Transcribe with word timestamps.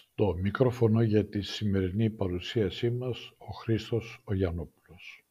Στο 0.00 0.34
μικρόφωνο 0.34 1.02
για 1.02 1.26
τη 1.26 1.40
σημερινή 1.40 2.10
παρουσίασή 2.10 2.90
μας 2.90 3.32
ο 3.38 3.52
Χρήστος 3.52 4.20
ο 4.24 4.34
Γιαννόπουλος. 4.34 5.24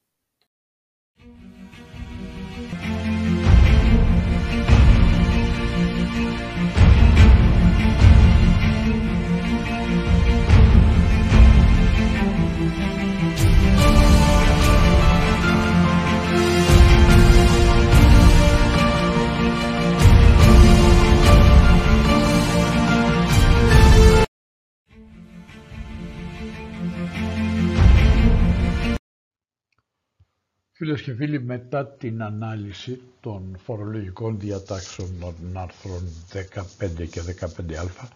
Φίλες 30.81 31.01
και 31.01 31.13
φίλοι, 31.13 31.41
μετά 31.41 31.87
την 31.87 32.23
ανάλυση 32.23 33.01
των 33.21 33.57
φορολογικών 33.63 34.39
διατάξεων 34.39 35.09
των 35.19 35.33
άρθρων 35.53 36.01
15 36.33 37.07
και 37.09 37.21
15α 37.39 38.07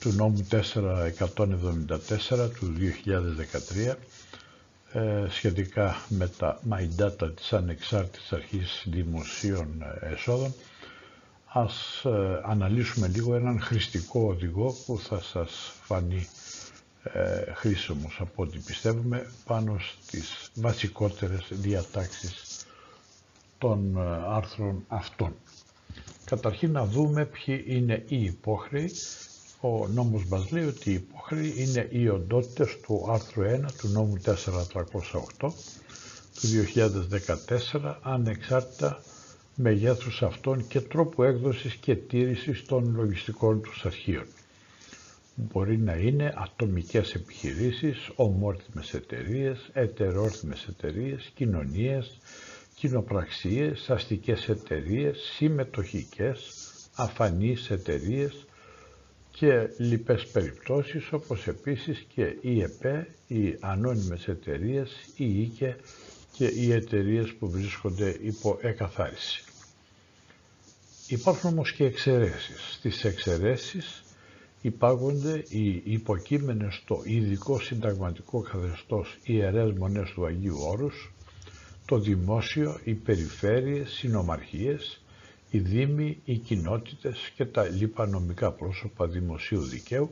του 0.00 0.12
νόμου 0.12 0.46
474 0.50 0.58
του 2.58 2.74
2013 3.82 3.94
ε, 4.92 5.26
σχετικά 5.28 5.96
με 6.08 6.28
τα 6.38 6.60
My 6.70 6.88
Data 7.02 7.36
της 7.36 7.52
Ανεξάρτητης 7.52 8.32
Αρχής 8.32 8.82
Δημοσίων 8.90 9.82
Εσόδων 10.00 10.54
ας 11.46 12.04
ε, 12.04 12.40
αναλύσουμε 12.44 13.08
λίγο 13.08 13.34
έναν 13.34 13.60
χρηστικό 13.60 14.20
οδηγό 14.20 14.74
που 14.86 14.98
θα 14.98 15.20
σας 15.22 15.72
φανεί 15.82 16.26
ε, 17.12 17.52
χρήσιμος 17.54 18.16
από 18.20 18.42
ό,τι 18.42 18.58
πιστεύουμε 18.58 19.30
πάνω 19.44 19.76
στις 20.02 20.50
βασικότερες 20.54 21.46
διατάξεις 21.50 22.66
των 23.58 23.96
ε, 23.96 24.00
άρθρων 24.28 24.84
αυτών. 24.88 25.34
Καταρχήν 26.24 26.70
να 26.72 26.84
δούμε 26.86 27.24
ποιοι 27.24 27.64
είναι 27.66 28.04
οι 28.08 28.24
υπόχρεοι. 28.24 28.90
Ο 29.60 29.86
νόμος 29.88 30.24
μας 30.24 30.50
λέει 30.50 30.64
ότι 30.64 30.90
οι 30.90 30.94
υπόχρεοι 30.94 31.54
είναι 31.56 31.88
οι 31.90 32.08
οντότητες 32.08 32.80
του 32.80 33.06
άρθρου 33.10 33.42
1 33.42 33.72
του 33.78 33.88
νόμου 33.88 34.16
4308 34.24 34.32
του 35.38 36.48
2014 37.72 37.94
ανεξάρτητα 38.02 39.02
μεγέθους 39.54 40.22
αυτών 40.22 40.66
και 40.66 40.80
τρόπου 40.80 41.22
έκδοσης 41.22 41.74
και 41.74 41.96
τήρησης 41.96 42.64
των 42.64 42.94
λογιστικών 42.96 43.60
τους 43.62 43.84
αρχείων 43.84 44.26
μπορεί 45.34 45.78
να 45.78 45.92
είναι 45.96 46.34
ατομικές 46.36 47.14
επιχειρήσεις, 47.14 48.10
ομόρθιμες 48.14 48.94
εταιρείες, 48.94 49.70
ετερόρθιμες 49.72 50.66
εταιρείες, 50.68 51.30
κοινωνίες, 51.34 52.18
κοινοπραξίες, 52.74 53.90
αστικές 53.90 54.48
εταιρείες, 54.48 55.18
συμμετοχικές, 55.36 56.52
αφανείς 56.94 57.70
εταιρείες 57.70 58.46
και 59.30 59.68
λοιπές 59.78 60.26
περιπτώσεις 60.26 61.12
όπως 61.12 61.46
επίσης 61.46 62.06
και 62.14 62.36
οι 62.40 62.62
ΕΠΕ, 62.62 63.08
οι 63.26 63.56
ανώνυμες 63.60 64.28
εταιρείες, 64.28 64.90
οι 65.16 65.40
ΙΚΕ 65.42 65.76
και 66.32 66.46
οι 66.46 66.72
εταιρείες 66.72 67.32
που 67.32 67.50
βρίσκονται 67.50 68.16
υπό 68.22 68.58
εκαθάριση. 68.62 69.44
Υπάρχουν 71.08 71.50
όμως 71.50 71.72
και 71.72 71.84
εξαιρέσεις. 71.84 72.72
Στις 72.72 73.04
εξαιρέσεις 73.04 74.03
υπάγονται 74.64 75.44
οι 75.48 75.82
υποκείμενες 75.84 76.74
στο 76.74 77.00
ειδικό 77.04 77.60
συνταγματικό 77.60 78.40
καθεστώς 78.40 79.18
ιερές 79.24 79.72
μονές 79.72 80.10
του 80.10 80.24
Αγίου 80.26 80.56
Όρους, 80.60 81.12
το 81.86 81.98
δημόσιο, 81.98 82.78
οι 82.84 82.94
περιφέρειες, 82.94 83.90
συνομαρχίες, 83.90 85.02
οι 85.50 85.58
δήμοι, 85.58 86.18
οι 86.24 86.36
κοινότητες 86.36 87.32
και 87.36 87.44
τα 87.44 87.68
λοιπά 87.68 88.06
νομικά 88.06 88.52
πρόσωπα 88.52 89.06
δημοσίου 89.06 89.60
δικαίου 89.62 90.10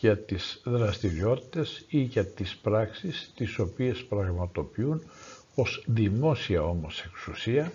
για 0.00 0.18
τις 0.18 0.60
δραστηριότητες 0.64 1.84
ή 1.88 1.98
για 2.00 2.26
τις 2.26 2.56
πράξεις 2.56 3.32
τις 3.36 3.58
οποίες 3.58 4.04
πραγματοποιούν 4.04 5.02
ως 5.54 5.84
δημόσια 5.86 6.62
όμως 6.62 7.00
εξουσία 7.00 7.72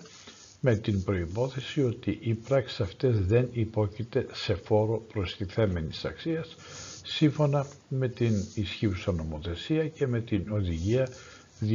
με 0.66 0.76
την 0.76 1.04
προϋπόθεση 1.04 1.82
ότι 1.82 2.18
οι 2.22 2.34
πράξεις 2.34 2.80
αυτές 2.80 3.20
δεν 3.26 3.48
υπόκειται 3.52 4.26
σε 4.32 4.54
φόρο 4.54 4.98
προστιθέμενης 5.12 6.04
αξίας 6.04 6.56
σύμφωνα 7.04 7.66
με 7.88 8.08
την 8.08 8.32
ισχύουσα 8.54 9.12
νομοθεσία 9.12 9.88
και 9.88 10.06
με 10.06 10.20
την 10.20 10.46
οδηγία 10.52 11.08
2006 11.60 11.68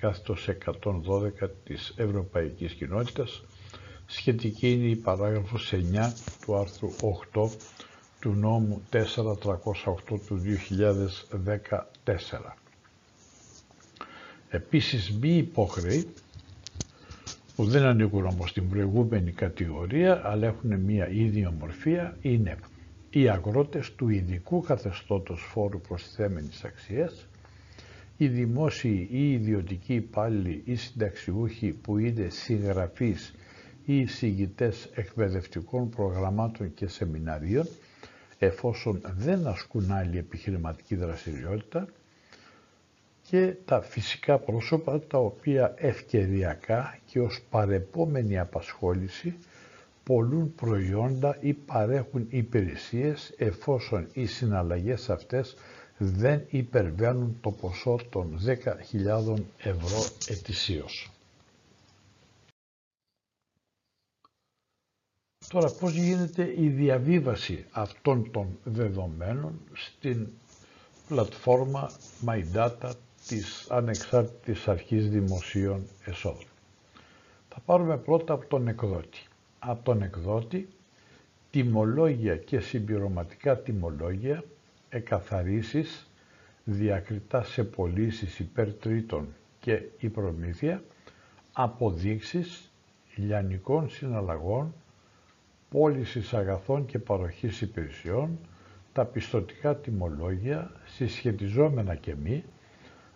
κάθετος 0.00 0.48
112 0.48 1.48
της 1.64 1.92
Ευρωπαϊκής 1.96 2.72
Κοινότητας 2.72 3.42
σχετική 4.06 4.70
είναι 4.72 4.86
η 4.88 4.96
παράγραφος 4.96 5.72
9 5.74 6.12
του 6.44 6.56
άρθρου 6.56 6.90
8 7.34 7.48
του 8.20 8.32
νόμου 8.32 8.82
4308 8.92 10.18
του 10.26 10.42
2014. 12.04 12.61
Επίσης 14.54 15.12
μη 15.20 15.36
υπόχρεοι 15.36 16.06
που 17.56 17.64
δεν 17.64 17.82
ανήκουν 17.82 18.26
όμως 18.26 18.50
στην 18.50 18.68
προηγούμενη 18.68 19.30
κατηγορία 19.30 20.20
αλλά 20.24 20.46
έχουν 20.46 20.74
μία 20.80 21.08
ίδια 21.08 21.50
μορφία 21.50 22.16
είναι 22.20 22.56
οι 23.10 23.28
αγρότες 23.28 23.94
του 23.94 24.08
ειδικού 24.08 24.60
καθεστώτος 24.60 25.40
φόρου 25.40 25.80
προσθέμενης 25.80 26.64
αξίας, 26.64 27.26
οι 28.16 28.28
δημόσιοι 28.28 29.08
ή 29.10 29.32
ιδιωτικοί 29.32 29.94
υπάλληλοι 29.94 30.62
ή 30.64 30.74
συνταξιούχοι 30.74 31.68
που 31.72 31.98
είναι 31.98 32.28
συγγραφείς 32.28 33.34
ή 33.84 34.00
εισηγητές 34.00 34.88
εκπαιδευτικών 34.94 35.88
προγραμμάτων 35.90 36.74
και 36.74 36.86
σεμιναρίων, 36.86 37.66
εφόσον 38.38 39.00
δεν 39.16 39.46
ασκούν 39.46 39.92
άλλη 39.92 40.18
επιχειρηματική 40.18 40.94
δραστηριότητα, 40.94 41.88
και 43.32 43.54
τα 43.64 43.80
φυσικά 43.82 44.38
πρόσωπα 44.38 45.00
τα 45.00 45.18
οποία 45.18 45.74
ευκαιριακά 45.76 46.98
και 47.06 47.20
ως 47.20 47.40
παρεπόμενη 47.50 48.38
απασχόληση 48.38 49.34
πολλούν 50.04 50.54
προϊόντα 50.54 51.36
ή 51.40 51.52
παρέχουν 51.52 52.26
υπηρεσίες 52.30 53.34
εφόσον 53.36 54.08
οι 54.12 54.26
συναλλαγές 54.26 55.10
αυτές 55.10 55.56
δεν 55.98 56.44
υπερβαίνουν 56.50 57.36
το 57.40 57.50
ποσό 57.50 57.98
των 58.10 58.38
10.000 58.46 59.34
ευρώ 59.58 60.04
ετησίως. 60.28 61.10
Τώρα 65.48 65.70
πώς 65.80 65.94
γίνεται 65.94 66.54
η 66.58 66.68
διαβίβαση 66.68 67.64
αυτών 67.70 68.30
των 68.30 68.58
δεδομένων 68.64 69.60
στην 69.72 70.26
πλατφόρμα 71.08 71.90
MyData 72.26 72.90
της 73.34 73.66
Ανεξάρτητης 73.70 74.68
Αρχής 74.68 75.08
Δημοσίων 75.10 75.86
Εσόδων. 76.04 76.44
Θα 77.48 77.60
πάρουμε 77.64 77.96
πρώτα 77.96 78.32
από 78.34 78.46
τον 78.46 78.68
εκδότη. 78.68 79.18
Από 79.58 79.84
τον 79.84 80.02
εκδότη 80.02 80.68
τιμολόγια 81.50 82.36
και 82.36 82.60
συμπληρωματικά 82.60 83.58
τιμολόγια, 83.58 84.44
εκαθαρίσεις, 84.88 86.10
διακριτά 86.64 87.42
σε 87.44 87.64
πωλήσεις 87.64 88.38
υπέρ 88.38 88.72
τρίτων 88.74 89.28
και 89.60 89.82
η 89.98 90.08
προμήθεια, 90.08 90.82
αποδείξεις 91.52 92.70
λιανικών 93.16 93.90
συναλλαγών, 93.90 94.74
πώλησης 95.70 96.34
αγαθών 96.34 96.86
και 96.86 96.98
παροχής 96.98 97.60
υπηρεσιών, 97.60 98.38
τα 98.92 99.04
πιστοτικά 99.04 99.76
τιμολόγια, 99.76 100.70
συσχετιζόμενα 100.86 101.94
και 101.94 102.14
μη, 102.22 102.44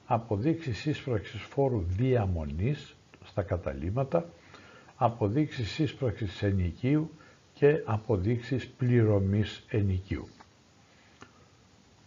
αποδείξεις 0.07 0.87
ίσπραξης 0.87 1.41
φόρου 1.43 1.85
διαμονής 1.89 2.97
στα 3.25 3.43
καταλήματα, 3.43 4.29
αποδείξεις 4.97 5.79
ίσπραξης 5.79 6.43
ενοικίου 6.43 7.11
και 7.55 7.83
αποδείξεις 7.85 8.67
πληρωμής 8.69 9.65
ενοικίου. 9.69 10.29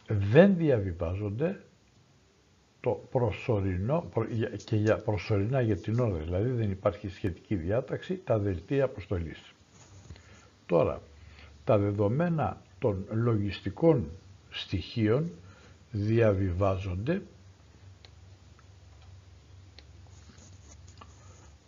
Δεν 0.08 0.56
διαβιβάζονται 0.58 1.62
το 2.82 2.92
προσωρινό 3.12 4.10
και 4.66 4.76
για 4.76 4.98
προσωρινά 4.98 5.62
για 5.62 5.78
την 5.78 6.00
ώρα, 6.00 6.18
δηλαδή 6.18 6.50
δεν 6.50 6.72
υπάρχει 6.72 7.10
σχετική 7.10 7.56
διάταξη, 7.56 8.22
τα 8.24 8.38
δελτία 8.40 8.84
αποστολής. 8.84 9.54
Τώρα, 10.66 11.02
τα 11.64 11.78
δεδομένα 11.78 12.62
των 12.80 13.06
λογιστικών 13.10 14.06
στοιχείων 14.50 15.30
διαβιβάζονται 15.92 17.22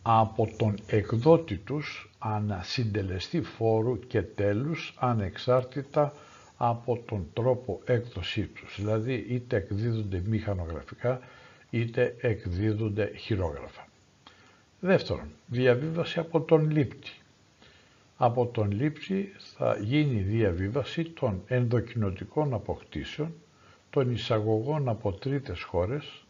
από 0.01 0.49
τον 0.57 0.75
εκδότη 0.87 1.55
τους 1.57 2.09
ανασυντελεστή 2.19 3.41
φόρου 3.41 3.99
και 4.07 4.21
τέλους 4.21 4.93
ανεξάρτητα 4.99 6.13
από 6.57 7.03
τον 7.07 7.27
τρόπο 7.33 7.81
έκδοσή 7.85 8.45
τους. 8.45 8.75
Δηλαδή 8.77 9.25
είτε 9.29 9.55
εκδίδονται 9.55 10.21
μηχανογραφικά 10.25 11.19
είτε 11.69 12.15
εκδίδονται 12.21 13.11
χειρόγραφα. 13.17 13.87
Δεύτερον, 14.79 15.27
διαβίβαση 15.47 16.19
από 16.19 16.41
τον 16.41 16.69
λήπτη. 16.71 17.11
Από 18.17 18.45
τον 18.45 18.71
λήπτη 18.71 19.31
θα 19.55 19.77
γίνει 19.81 20.21
διαβίβαση 20.21 21.03
των 21.03 21.41
ενδοκινοτικών 21.47 22.53
αποκτήσεων, 22.53 23.33
των 23.89 24.11
εισαγωγών 24.11 24.89
από 24.89 25.11
τρίτες 25.13 25.61
χώρες, 25.61 26.23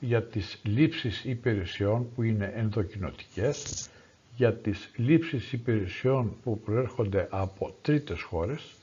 για 0.00 0.22
τις 0.22 0.58
λήψεις 0.62 1.24
υπηρεσιών 1.24 2.12
που 2.14 2.22
είναι 2.22 2.52
ενδοκινοτικές, 2.56 3.88
για 4.36 4.54
τις 4.54 4.90
λήψεις 4.96 5.52
υπηρεσιών 5.52 6.36
που 6.42 6.60
προέρχονται 6.60 7.26
από 7.30 7.74
τρίτες 7.82 8.22
χώρες, 8.22 8.74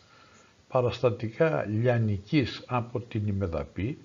παραστατικά 0.68 1.65
λιανικής 1.65 2.63
από 2.68 3.00
την 3.00 3.27
ημεδαπή, 3.27 3.97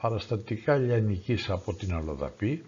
παραστατικά 0.00 0.76
λιανικής 0.76 1.50
από 1.50 1.74
την 1.74 1.94
αλλοδαπή, 1.94 2.62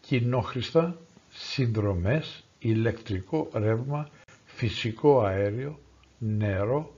κοινόχρηστα, 0.00 0.98
συνδρομές, 1.30 2.44
ηλεκτρικό 2.58 3.48
ρεύμα, 3.52 4.08
φυσικό 4.44 5.20
αέριο, 5.24 5.78
νερό, 6.18 6.94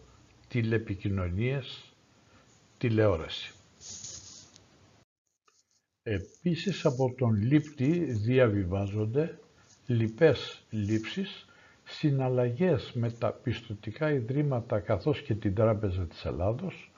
τηλεπικοινωνίες, 0.49 1.93
τηλεόραση. 2.79 3.51
Επίσης 6.09 6.85
από 6.85 7.15
τον 7.19 7.35
λήπτη 7.43 7.99
διαβιβάζονται 8.13 9.39
λοιπές 9.87 10.63
λήψεις, 10.71 11.47
συναλλαγές 11.85 12.93
με 12.95 13.11
τα 13.11 13.31
πιστοτικά 13.33 14.11
ιδρύματα 14.11 14.81
καθώς 14.81 15.21
και 15.23 15.35
την 15.35 15.55
Τράπεζα 15.55 16.03
της 16.03 16.25
Ελλάδος, 16.25 16.91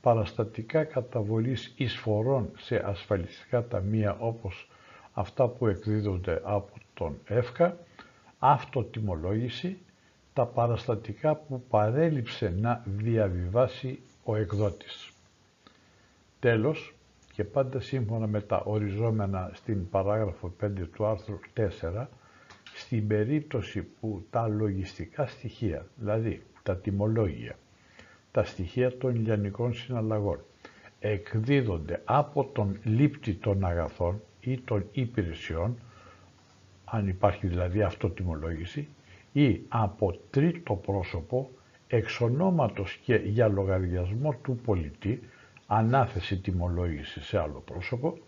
παραστατικά 0.00 0.84
καταβολής 0.84 1.72
εισφορών 1.76 2.50
σε 2.58 2.82
ασφαλιστικά 2.88 3.66
ταμεία 3.66 4.16
όπως 4.18 4.68
αυτά 5.12 5.48
που 5.48 5.66
εκδίδονται 5.66 6.40
από 6.44 6.72
τον 6.94 7.16
ΕΦΚΑ, 7.24 7.76
αυτοτιμολόγηση, 8.38 9.78
τα 10.32 10.46
παραστατικά 10.46 11.34
που 11.36 11.62
παρέλειψε 11.68 12.54
να 12.60 12.82
διαβιβάσει 12.86 14.00
ο 14.24 14.36
εκδότης. 14.36 15.10
Τέλος, 16.40 16.94
και 17.34 17.44
πάντα 17.44 17.80
σύμφωνα 17.80 18.26
με 18.26 18.40
τα 18.40 18.62
οριζόμενα 18.64 19.50
στην 19.54 19.88
παράγραφο 19.88 20.54
5 20.62 20.68
του 20.94 21.06
άρθρου 21.06 21.38
4, 21.56 22.06
στην 22.74 23.06
περίπτωση 23.06 23.82
που 23.82 24.24
τα 24.30 24.48
λογιστικά 24.48 25.26
στοιχεία, 25.26 25.86
δηλαδή 25.96 26.42
τα 26.62 26.76
τιμολόγια, 26.76 27.56
τα 28.32 28.44
στοιχεία 28.44 28.96
των 28.98 29.14
λιανικών 29.16 29.74
συναλλαγών, 29.74 30.38
εκδίδονται 31.00 32.00
από 32.04 32.44
τον 32.52 32.78
λήπτη 32.84 33.34
των 33.34 33.64
αγαθών 33.64 34.20
ή 34.40 34.58
των 34.58 34.84
υπηρεσιών, 34.92 35.78
αν 36.84 37.08
υπάρχει 37.08 37.46
δηλαδή 37.46 37.82
αυτοτιμολόγηση, 37.82 38.88
ή 39.32 39.60
από 39.68 40.18
τρίτο 40.30 40.74
πρόσωπο 40.74 41.50
εξ 41.88 42.20
και 43.04 43.14
για 43.14 43.48
λογαριασμό 43.48 44.34
του 44.42 44.56
πολιτή, 44.64 45.20
ανάθεση 45.66 46.36
τιμολόγηση 46.40 47.20
σε 47.22 47.38
άλλο 47.38 47.62
πρόσωπο, 47.64 48.18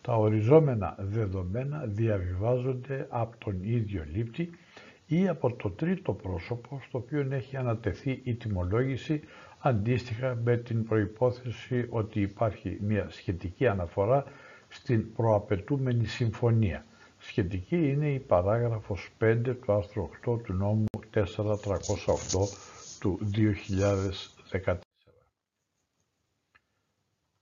τα 0.00 0.14
οριζόμενα 0.16 0.94
δεδομένα 0.98 1.84
διαβιβάζονται 1.86 3.06
από 3.10 3.36
τον 3.44 3.58
ίδιο 3.62 4.04
λήπτη 4.12 4.50
ή 5.06 5.28
από 5.28 5.52
το 5.52 5.70
τρίτο 5.70 6.12
πρόσωπο 6.12 6.80
στο 6.88 6.98
οποίο 6.98 7.26
έχει 7.30 7.56
ανατεθεί 7.56 8.20
η 8.24 8.34
τιμολόγηση 8.34 9.20
αντίστοιχα 9.58 10.38
με 10.44 10.56
την 10.56 10.84
προϋπόθεση 10.84 11.86
ότι 11.90 12.20
υπάρχει 12.20 12.78
μια 12.80 13.06
σχετική 13.10 13.66
αναφορά 13.66 14.24
στην 14.68 15.12
προαπαιτούμενη 15.12 16.04
συμφωνία. 16.06 16.84
Σχετική 17.18 17.88
είναι 17.90 18.08
η 18.12 18.18
παράγραφος 18.18 19.10
5 19.20 19.36
του 19.64 19.72
άρθρου 19.72 20.08
8 20.26 20.38
του 20.42 20.52
νόμου 20.52 20.84
4308 21.14 21.24
του 23.00 23.18
2014. 24.64 24.91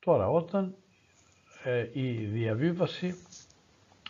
Τώρα, 0.05 0.29
όταν 0.29 0.75
ε, 1.65 1.87
η 1.93 2.13
διαβίβαση 2.13 3.15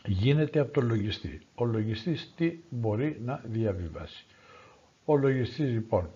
γίνεται 0.06 0.58
από 0.60 0.72
τον 0.72 0.86
λογιστή. 0.86 1.40
Ο 1.54 1.64
λογιστής 1.64 2.32
τι 2.36 2.58
μπορεί 2.68 3.20
να 3.24 3.40
διαβιβάσει. 3.44 4.24
Ο 5.04 5.16
λογιστής 5.16 5.70
λοιπόν 5.70 6.08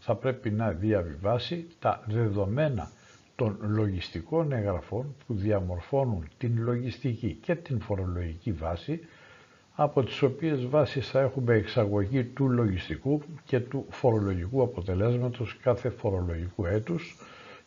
θα 0.00 0.14
πρέπει 0.14 0.50
να 0.50 0.70
διαβιβάσει 0.70 1.66
τα 1.78 2.02
δεδομένα 2.06 2.90
των 3.36 3.56
λογιστικών 3.60 4.52
εγγραφών 4.52 5.14
που 5.26 5.34
διαμορφώνουν 5.34 6.28
την 6.38 6.62
λογιστική 6.62 7.38
και 7.42 7.54
την 7.54 7.80
φορολογική 7.80 8.52
βάση 8.52 9.00
από 9.74 10.02
τις 10.04 10.22
οποίες 10.22 10.66
βάσεις 10.66 11.08
θα 11.10 11.20
έχουμε 11.20 11.54
εξαγωγή 11.54 12.24
του 12.24 12.48
λογιστικού 12.50 13.22
και 13.44 13.60
του 13.60 13.86
φορολογικού 13.90 14.62
αποτελέσματος 14.62 15.56
κάθε 15.62 15.88
φορολογικού 15.88 16.66
έτους 16.66 17.16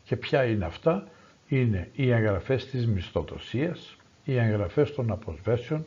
και 0.08 0.16
ποια 0.16 0.44
είναι 0.46 0.66
αυτά; 0.66 1.08
Είναι 1.48 1.90
οι 1.96 2.10
εγγραφές 2.12 2.66
της 2.66 2.88
μισθοδοσίας, 2.88 3.96
οι 4.24 4.38
εγγραφές 4.38 4.94
των 4.94 5.12
αποσβέσεων, 5.12 5.86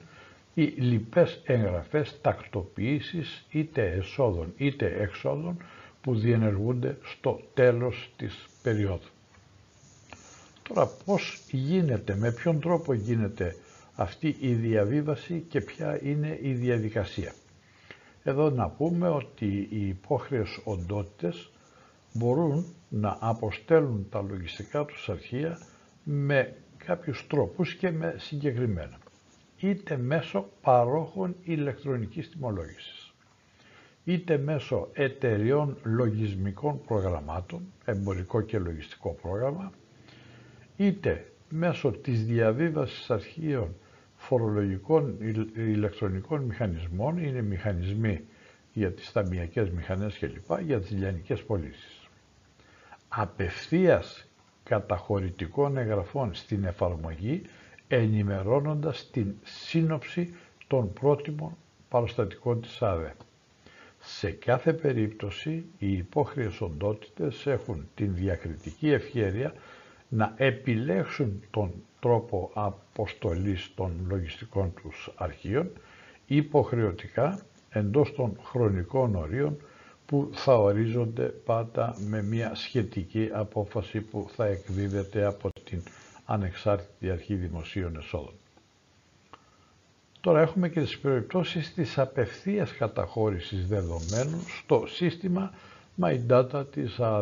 οι 0.55 0.63
λοιπές 0.65 1.41
εγγραφές 1.45 2.21
τακτοποίησης 2.21 3.47
είτε 3.51 3.83
εσόδων 3.91 4.53
είτε 4.57 4.97
εξόδων 4.99 5.57
που 6.01 6.15
διενεργούνται 6.15 6.97
στο 7.05 7.41
τέλος 7.55 8.11
της 8.17 8.47
περίοδου. 8.63 9.09
Τώρα 10.69 10.87
πώς 11.05 11.43
γίνεται, 11.51 12.15
με 12.17 12.33
ποιον 12.33 12.61
τρόπο 12.61 12.93
γίνεται 12.93 13.57
αυτή 13.95 14.37
η 14.41 14.53
διαβίβαση 14.53 15.45
και 15.49 15.61
ποια 15.61 15.99
είναι 16.03 16.39
η 16.43 16.53
διαδικασία; 16.53 17.33
Εδώ 18.23 18.51
να 18.51 18.69
πούμε 18.69 19.09
ότι 19.09 19.69
οι 19.71 19.87
υπόχρεες 19.89 20.61
οντότητες 20.65 21.51
μπορούν 22.12 22.65
να 22.89 23.17
αποστέλουν 23.21 24.07
τα 24.11 24.23
λογιστικά 24.23 24.85
τους 24.85 25.09
αρχεία 25.09 25.59
με 26.05 26.57
κάποιους 26.85 27.27
τρόπους 27.29 27.75
και 27.75 27.91
με 27.91 28.15
συγκεκριμένα. 28.19 28.99
Είτε 29.61 29.97
μέσω 29.97 30.49
παρόχων 30.61 31.37
ηλεκτρονικής 31.43 32.31
τιμολόγησης, 32.31 33.12
είτε 34.05 34.39
μέσω 34.39 34.89
εταιριών 34.93 35.77
λογισμικών 35.83 36.81
προγραμμάτων, 36.87 37.73
εμπορικό 37.85 38.40
και 38.40 38.59
λογιστικό 38.59 39.17
πρόγραμμα, 39.23 39.73
είτε 40.76 41.33
μέσω 41.49 41.90
της 41.90 42.25
διαβίβασης 42.25 43.11
αρχείων 43.11 43.75
φορολογικών 44.17 45.17
ηλεκτρονικών 45.55 46.43
μηχανισμών, 46.43 47.19
είναι 47.19 47.43
μηχανισμοί 47.43 48.21
για 48.73 48.93
τις 48.93 49.12
ταμιακές 49.12 49.71
μηχανές 49.71 50.19
κλπ, 50.19 50.61
για 50.61 50.81
τις 50.81 50.90
λιανικές 50.90 51.43
πωλήσεις 51.43 52.00
απευθείας 53.12 54.26
καταχωρητικών 54.64 55.76
εγγραφών 55.76 56.35
στην 56.35 56.64
εφαρμογή 56.64 57.43
ενημερώνοντας 57.88 59.11
την 59.11 59.35
σύνοψη 59.43 60.35
των 60.67 60.93
πρότιμων 60.93 61.57
παραστατικών 61.88 62.61
της 62.61 62.83
ΑΔΕ. 62.83 63.14
Σε 63.99 64.31
κάθε 64.31 64.73
περίπτωση 64.73 65.64
οι 65.79 65.93
υπόχρειες 65.93 66.61
οντότητες 66.61 67.47
έχουν 67.47 67.88
την 67.95 68.14
διακριτική 68.14 68.90
ευχέρεια 68.90 69.55
να 70.09 70.35
επιλέξουν 70.37 71.43
τον 71.50 71.73
τρόπο 72.00 72.50
αποστολής 72.55 73.71
των 73.75 73.93
λογιστικών 74.09 74.73
τους 74.83 75.11
αρχείων 75.17 75.71
υποχρεωτικά 76.26 77.40
εντός 77.71 78.14
των 78.14 78.37
χρονικών 78.43 79.14
ορίων 79.14 79.57
που 80.11 80.31
θα 80.33 80.55
ορίζονται 80.59 81.23
πάντα 81.25 81.97
με 82.09 82.23
μια 82.23 82.55
σχετική 82.55 83.29
απόφαση 83.33 84.00
που 84.00 84.31
θα 84.37 84.47
εκδίδεται 84.47 85.25
από 85.25 85.50
την 85.64 85.83
Ανεξάρτητη 86.25 87.11
Αρχή 87.11 87.35
Δημοσίων 87.35 87.97
Εσόδων. 87.97 88.35
Τώρα 90.21 90.40
έχουμε 90.40 90.69
και 90.69 90.81
τις 90.81 90.99
περιπτώσεις 90.99 91.75
της 91.75 91.99
απευθείας 91.99 92.73
καταχώρησης 92.73 93.67
δεδομένων 93.69 94.40
στο 94.62 94.85
σύστημα 94.87 95.52
My 96.00 96.19
Data 96.31 96.64
της 96.73 97.00
ΑΔΕ, 97.00 97.21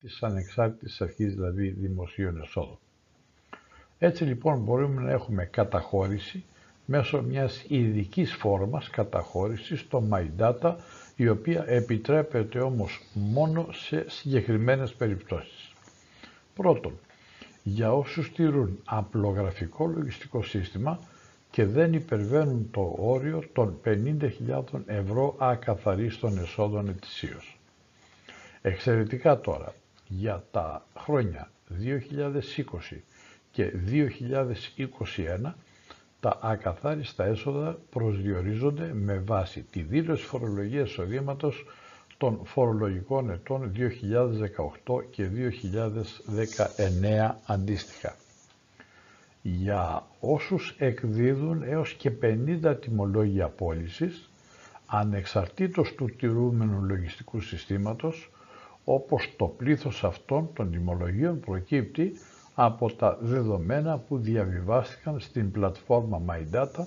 της 0.00 0.22
Ανεξάρτητης 0.22 1.00
Αρχής 1.00 1.34
δηλαδή 1.34 1.68
Δημοσίων 1.68 2.40
Εσόδων. 2.40 2.78
Έτσι 3.98 4.24
λοιπόν 4.24 4.60
μπορούμε 4.62 5.02
να 5.02 5.10
έχουμε 5.10 5.44
καταχώρηση 5.44 6.44
μέσω 6.84 7.22
μιας 7.22 7.64
ειδικής 7.68 8.34
φόρμας 8.34 8.90
καταχώρησης 8.90 9.80
στο 9.80 10.02
My 10.12 10.26
Data 10.38 10.74
η 11.20 11.28
οποία 11.28 11.64
επιτρέπεται 11.68 12.60
όμως 12.60 13.00
μόνο 13.12 13.68
σε 13.72 14.04
συγκεκριμένες 14.08 14.92
περιπτώσεις. 14.94 15.72
Πρώτον, 16.54 16.98
για 17.62 17.92
όσους 17.92 18.26
στηρούν 18.26 18.78
απλογραφικό 18.84 19.86
λογιστικό 19.86 20.42
σύστημα, 20.42 20.98
και 21.50 21.64
δεν 21.64 21.92
υπερβαίνουν 21.92 22.68
το 22.70 22.94
όριο 22.98 23.42
των 23.52 23.80
50.000 23.84 24.62
ευρώ 24.86 25.34
ακαθαρίστων 25.38 26.38
εσόδων 26.38 26.88
ετησίως. 26.88 27.58
Εξαιρετικά 28.62 29.40
τώρα, 29.40 29.74
για 30.08 30.44
τα 30.50 30.86
χρόνια 30.98 31.50
2020 31.68 33.02
και 33.50 33.72
2021 35.44 35.54
τα 36.20 36.38
ακαθάριστα 36.42 37.24
έσοδα 37.24 37.78
προσδιορίζονται 37.90 38.92
με 38.94 39.18
βάση 39.18 39.66
τη 39.70 39.80
δήλωση 39.82 40.24
φορολογίας 40.24 40.88
εισοδήματος 40.90 41.64
των 42.18 42.40
φορολογικών 42.44 43.30
ετών 43.30 43.72
2018 44.86 45.02
και 45.10 45.28
2019 47.26 47.34
αντίστοιχα. 47.46 48.14
Για 49.42 50.06
όσους 50.20 50.74
εκδίδουν 50.78 51.62
έως 51.62 51.92
και 51.94 52.10
50 52.22 52.76
τιμολόγια 52.80 53.48
πώλησης, 53.48 54.30
ανεξαρτήτως 54.86 55.94
του 55.94 56.06
τηρούμενου 56.18 56.84
λογιστικού 56.84 57.40
συστήματος, 57.40 58.30
όπως 58.84 59.34
το 59.36 59.44
πλήθος 59.46 60.04
αυτών 60.04 60.50
των 60.54 60.70
τιμολογίων 60.70 61.40
προκύπτει 61.40 62.12
από 62.60 62.92
τα 62.92 63.18
δεδομένα 63.20 63.98
που 63.98 64.18
διαβιβάστηκαν 64.18 65.20
στην 65.20 65.50
πλατφόρμα 65.50 66.22
MyData 66.28 66.84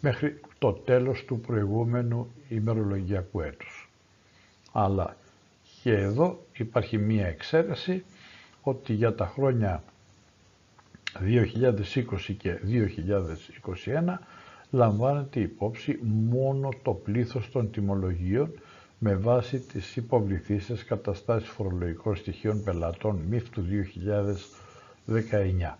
μέχρι 0.00 0.40
το 0.58 0.72
τέλος 0.72 1.24
του 1.24 1.40
προηγούμενου 1.40 2.30
ημερολογιακού 2.48 3.40
έτους. 3.40 3.90
Αλλά 4.72 5.16
και 5.82 5.92
εδώ 5.92 6.44
υπάρχει 6.56 6.98
μία 6.98 7.26
εξαίρεση 7.26 8.04
ότι 8.62 8.92
για 8.92 9.14
τα 9.14 9.26
χρόνια 9.26 9.82
2020 11.20 12.34
και 12.38 12.58
2021 13.84 14.18
λαμβάνεται 14.70 15.40
υπόψη 15.40 15.98
μόνο 16.30 16.68
το 16.82 16.92
πλήθος 16.92 17.50
των 17.50 17.70
τιμολογίων 17.70 18.50
με 18.98 19.14
βάση 19.16 19.58
τις 19.58 19.96
υποβληθήσεις 19.96 20.84
καταστάσεις 20.84 21.48
φορολογικών 21.48 22.16
στοιχείων 22.16 22.62
πελατών 22.64 23.16
ΜΥΦ 23.28 23.50
του 23.50 23.66
2019. 25.06 25.78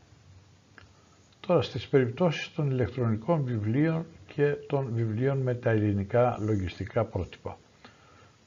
Τώρα 1.47 1.62
στις 1.62 1.88
περιπτώσεις 1.88 2.52
των 2.54 2.71
ηλεκτρονικών 2.71 3.45
βιβλίων 3.45 4.07
και 4.35 4.54
των 4.69 4.88
βιβλίων 4.95 5.38
με 5.38 5.54
τα 5.54 5.71
ελληνικά 5.71 6.37
λογιστικά 6.40 7.04
πρότυπα. 7.04 7.59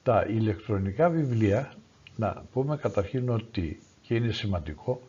Τα 0.04 0.26
ηλεκτρονικά 0.30 1.10
βιβλία, 1.10 1.74
να 2.16 2.44
πούμε 2.54 2.78
καταρχήν 2.78 3.30
ότι, 3.30 3.80
και 4.02 4.16
είναι 4.16 4.32
σημαντικό, 4.32 5.02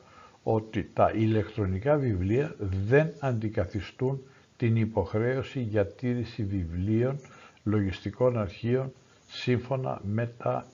ότι 0.42 0.90
τα 0.94 1.10
ηλεκτρονικά 1.14 1.96
βιβλία 1.96 2.54
δεν 2.87 3.12
αντικαθιστούν 3.18 4.20
την 4.56 4.76
υποχρέωση 4.76 5.60
για 5.60 5.87
τήρηση 5.87 6.44
βιβλίων 6.44 7.18
λογιστικών 7.64 8.38
αρχείων 8.38 8.92
σύμφωνα 9.28 10.00
με 10.04 10.32
τα 10.38 10.66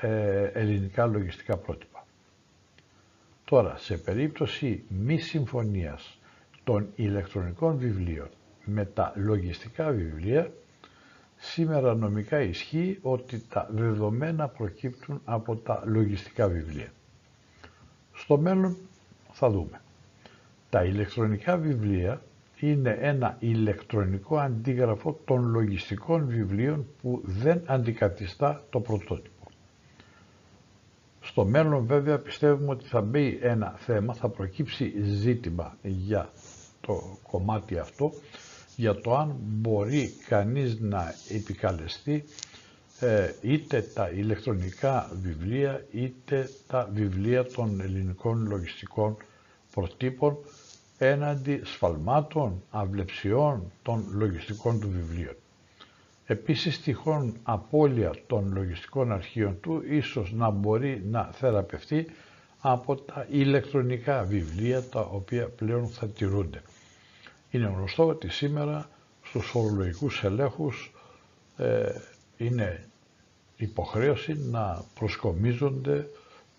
ε, 0.00 0.42
ελληνικά 0.44 1.06
λογιστικά 1.06 1.56
πρότυπα. 1.56 1.91
Τώρα, 3.44 3.76
σε 3.78 3.96
περίπτωση 3.96 4.82
μη 4.88 5.18
συμφωνίας 5.18 6.18
των 6.64 6.86
ηλεκτρονικών 6.96 7.76
βιβλίων 7.76 8.28
με 8.64 8.84
τα 8.84 9.12
λογιστικά 9.16 9.90
βιβλία, 9.90 10.52
σήμερα 11.36 11.94
νομικά 11.94 12.40
ισχύει 12.40 12.98
ότι 13.02 13.42
τα 13.48 13.68
δεδομένα 13.72 14.48
προκύπτουν 14.48 15.20
από 15.24 15.56
τα 15.56 15.82
λογιστικά 15.86 16.48
βιβλία. 16.48 16.92
Στο 18.14 18.38
μέλλον 18.38 18.76
θα 19.32 19.50
δούμε. 19.50 19.80
Τα 20.70 20.84
ηλεκτρονικά 20.84 21.56
βιβλία 21.56 22.22
είναι 22.60 22.96
ένα 23.00 23.36
ηλεκτρονικό 23.40 24.38
αντίγραφο 24.38 25.20
των 25.24 25.44
λογιστικών 25.50 26.26
βιβλίων 26.26 26.86
που 27.02 27.20
δεν 27.24 27.62
αντικαθιστά 27.66 28.64
το 28.70 28.80
πρωτότυπο. 28.80 29.41
Στο 31.32 31.44
μέλλον 31.44 31.86
βέβαια 31.86 32.18
πιστεύουμε 32.18 32.70
ότι 32.70 32.86
θα 32.86 33.00
μπει 33.00 33.38
ένα 33.42 33.74
θέμα, 33.78 34.14
θα 34.14 34.28
προκύψει 34.28 34.92
ζήτημα 35.02 35.76
για 35.82 36.30
το 36.80 37.18
κομμάτι 37.30 37.78
αυτό, 37.78 38.12
για 38.76 39.00
το 39.00 39.16
αν 39.16 39.36
μπορεί 39.40 40.12
κανείς 40.28 40.80
να 40.80 41.14
επικαλεστεί 41.28 42.24
ε, 43.00 43.30
είτε 43.40 43.80
τα 43.94 44.08
ηλεκτρονικά 44.08 45.10
βιβλία 45.22 45.86
είτε 45.90 46.48
τα 46.66 46.88
βιβλία 46.92 47.44
των 47.46 47.80
ελληνικών 47.80 48.46
λογιστικών 48.48 49.16
προτύπων 49.74 50.36
έναντι 50.98 51.60
σφαλμάτων, 51.64 52.62
αυλεψιών 52.70 53.72
των 53.82 54.04
λογιστικών 54.12 54.80
του 54.80 54.88
βιβλίων. 54.90 55.34
Επίσης 56.32 56.80
τυχόν 56.82 57.36
απώλεια 57.42 58.10
των 58.26 58.52
λογιστικών 58.54 59.12
αρχείων 59.12 59.60
του 59.60 59.82
ίσως 59.88 60.32
να 60.32 60.50
μπορεί 60.50 61.02
να 61.10 61.24
θεραπευτεί 61.32 62.06
από 62.60 62.96
τα 62.96 63.26
ηλεκτρονικά 63.30 64.22
βιβλία 64.24 64.82
τα 64.82 65.00
οποία 65.00 65.48
πλέον 65.48 65.88
θα 65.88 66.06
τηρούνται. 66.08 66.62
Είναι 67.50 67.66
γνωστό 67.76 68.06
ότι 68.06 68.28
σήμερα 68.28 68.88
στους 69.22 69.46
φορολογικούς 69.46 70.24
ελέγχους 70.24 70.92
ε, 71.56 71.90
είναι 72.36 72.84
υποχρέωση 73.56 74.38
να 74.50 74.84
προσκομίζονται 74.94 76.06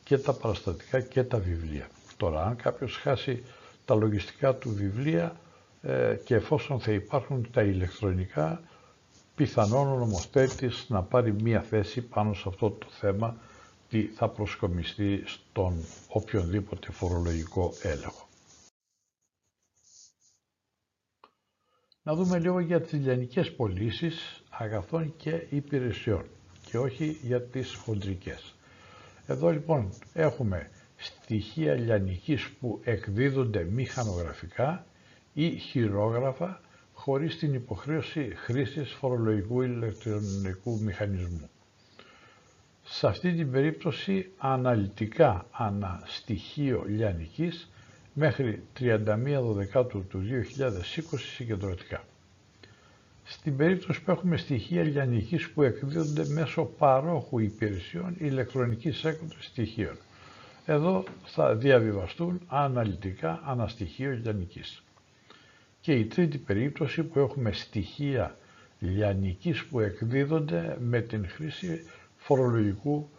και 0.03 0.17
τα 0.17 0.33
παραστατικά 0.33 0.99
και 0.99 1.23
τα 1.23 1.37
βιβλία. 1.39 1.87
Τώρα 2.17 2.45
αν 2.45 2.55
κάποιος 2.55 2.97
χάσει 2.97 3.43
τα 3.85 3.95
λογιστικά 3.95 4.55
του 4.55 4.69
βιβλία 4.73 5.35
ε, 5.81 6.15
και 6.23 6.35
εφόσον 6.35 6.79
θα 6.79 6.91
υπάρχουν 6.91 7.47
τα 7.51 7.61
ηλεκτρονικά 7.61 8.61
πιθανόν 9.35 9.87
ο 9.87 9.97
νομοθέτης 9.97 10.85
να 10.89 11.03
πάρει 11.03 11.33
μία 11.33 11.61
θέση 11.61 12.01
πάνω 12.01 12.33
σε 12.33 12.43
αυτό 12.47 12.69
το 12.71 12.87
θέμα 12.89 13.37
τι 13.89 14.01
θα 14.07 14.29
προσκομιστεί 14.29 15.23
στον 15.25 15.83
οποιονδήποτε 16.07 16.91
φορολογικό 16.91 17.73
έλεγχο. 17.81 18.27
Να 22.03 22.15
δούμε 22.15 22.39
λίγο 22.39 22.59
για 22.59 22.81
τις 22.81 22.91
λιανικές 22.93 23.55
πωλήσεις 23.55 24.43
αγαθών 24.49 25.13
και 25.17 25.45
υπηρεσιών 25.49 26.25
και 26.65 26.77
όχι 26.77 27.17
για 27.21 27.41
τις 27.41 27.73
χοντρικές. 27.75 28.55
Εδώ 29.27 29.49
λοιπόν 29.49 29.89
έχουμε 30.13 30.69
στοιχεία 30.95 31.73
λιανικής 31.73 32.49
που 32.49 32.79
εκδίδονται 32.83 33.63
μηχανογραφικά 33.63 34.85
ή 35.33 35.57
χειρόγραφα 35.57 36.61
χωρίς 37.03 37.37
την 37.37 37.53
υποχρέωση 37.53 38.31
χρήσης 38.35 38.91
φορολογικού 38.91 39.61
ηλεκτρονικού 39.61 40.79
μηχανισμού. 40.81 41.49
Σε 42.83 43.07
αυτή 43.07 43.33
την 43.33 43.51
περίπτωση 43.51 44.29
αναλυτικά 44.37 45.45
ανά 45.51 46.03
στοιχείο 46.05 46.83
λιανικής 46.87 47.69
μέχρι 48.13 48.63
31 48.79 48.97
Δεκάτου 49.55 50.05
του 50.09 50.21
2020 50.21 51.19
συγκεντρωτικά. 51.35 52.03
Στην 53.23 53.57
περίπτωση 53.57 54.01
που 54.03 54.11
έχουμε 54.11 54.37
στοιχεία 54.37 54.83
λιανικής 54.83 55.49
που 55.49 55.63
εκδίδονται 55.63 56.25
μέσω 56.27 56.63
παρόχου 56.63 57.39
υπηρεσιών 57.39 58.15
ηλεκτρονικής 58.17 59.03
έκδοσης 59.03 59.45
στοιχείων. 59.45 59.97
Εδώ 60.65 61.03
θα 61.25 61.55
διαβιβαστούν 61.55 62.41
αναλυτικά 62.47 63.41
αναστοιχείο 63.45 64.11
λιανικής. 64.11 64.83
Και 65.83 65.93
η 65.93 66.05
τρίτη 66.05 66.37
περίπτωση 66.37 67.03
που 67.03 67.19
έχουμε 67.19 67.51
στοιχεία 67.51 68.35
λιανικής 68.79 69.65
που 69.65 69.79
εκδίδονται 69.79 70.77
με 70.79 71.01
την 71.01 71.27
χρήση 71.29 71.85
φορολογικού 72.17 73.09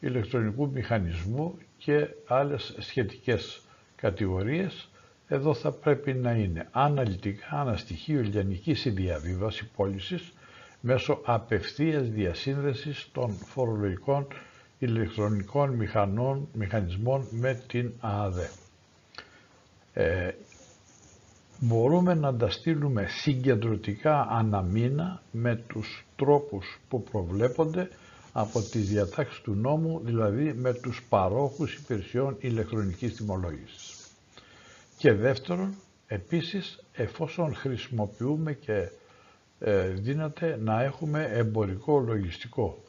ηλεκτρονικού 0.00 0.70
μηχανισμού 0.70 1.58
και 1.78 2.06
άλλες 2.26 2.74
σχετικές 2.78 3.60
κατηγορίες, 3.96 4.88
εδώ 5.28 5.54
θα 5.54 5.72
πρέπει 5.72 6.12
να 6.14 6.32
είναι 6.32 6.68
αναλυτικά 6.70 7.46
αναστοιχείο 7.60 8.20
λιανικής 8.22 8.84
η 8.84 8.90
διαβίβαση 8.90 9.66
πώλησης 9.76 10.32
μέσω 10.80 11.20
απευθείας 11.24 12.08
διασύνδεσης 12.08 13.08
των 13.12 13.30
φορολογικών 13.46 14.26
ηλεκτρονικών 14.78 15.70
μηχανών, 15.70 16.48
μηχανισμών 16.52 17.26
με 17.30 17.62
την 17.66 17.92
ΑΑΔΕ. 18.00 18.50
Ε, 19.92 20.30
μπορούμε 21.64 22.14
να 22.14 22.34
τα 22.36 22.50
στείλουμε 22.50 23.06
συγκεντρωτικά 23.08 24.26
αναμίνα 24.30 25.22
με 25.30 25.56
τους 25.68 26.06
τρόπους 26.16 26.80
που 26.88 27.02
προβλέπονται 27.02 27.88
από 28.32 28.60
τις 28.62 28.88
διατάξεις 28.88 29.40
του 29.40 29.54
νόμου, 29.54 30.00
δηλαδή 30.04 30.52
με 30.52 30.72
τους 30.74 31.02
παρόχους 31.08 31.74
υπηρεσιών 31.74 32.36
ηλεκτρονικής 32.40 33.14
τιμολόγησης. 33.16 33.96
Και 34.96 35.12
δεύτερον, 35.12 35.74
επίσης, 36.06 36.84
εφόσον 36.92 37.54
χρησιμοποιούμε 37.54 38.52
και 38.52 38.88
ε, 39.58 39.86
δύναται 39.88 40.58
να 40.62 40.82
έχουμε 40.82 41.30
εμπορικό 41.32 41.98
λογιστικό 42.00 42.82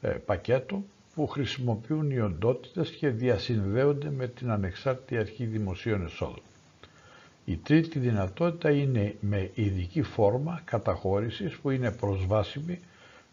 ε, 0.00 0.08
πακέτο 0.08 0.82
που 1.14 1.26
χρησιμοποιούν 1.26 2.10
οι 2.10 2.20
οντότητες 2.20 2.90
και 2.90 3.08
διασυνδέονται 3.08 4.10
με 4.10 4.26
την 4.28 4.50
Ανεξάρτητη 4.50 5.16
Αρχή 5.16 5.44
Δημοσίων 5.44 6.04
Εσόδων. 6.04 6.42
Η 7.44 7.56
τρίτη 7.56 7.98
δυνατότητα 7.98 8.70
είναι 8.70 9.14
με 9.20 9.50
ειδική 9.54 10.02
φόρμα 10.02 10.60
καταχώρησης 10.64 11.56
που 11.56 11.70
είναι 11.70 11.90
προσβάσιμη 11.92 12.78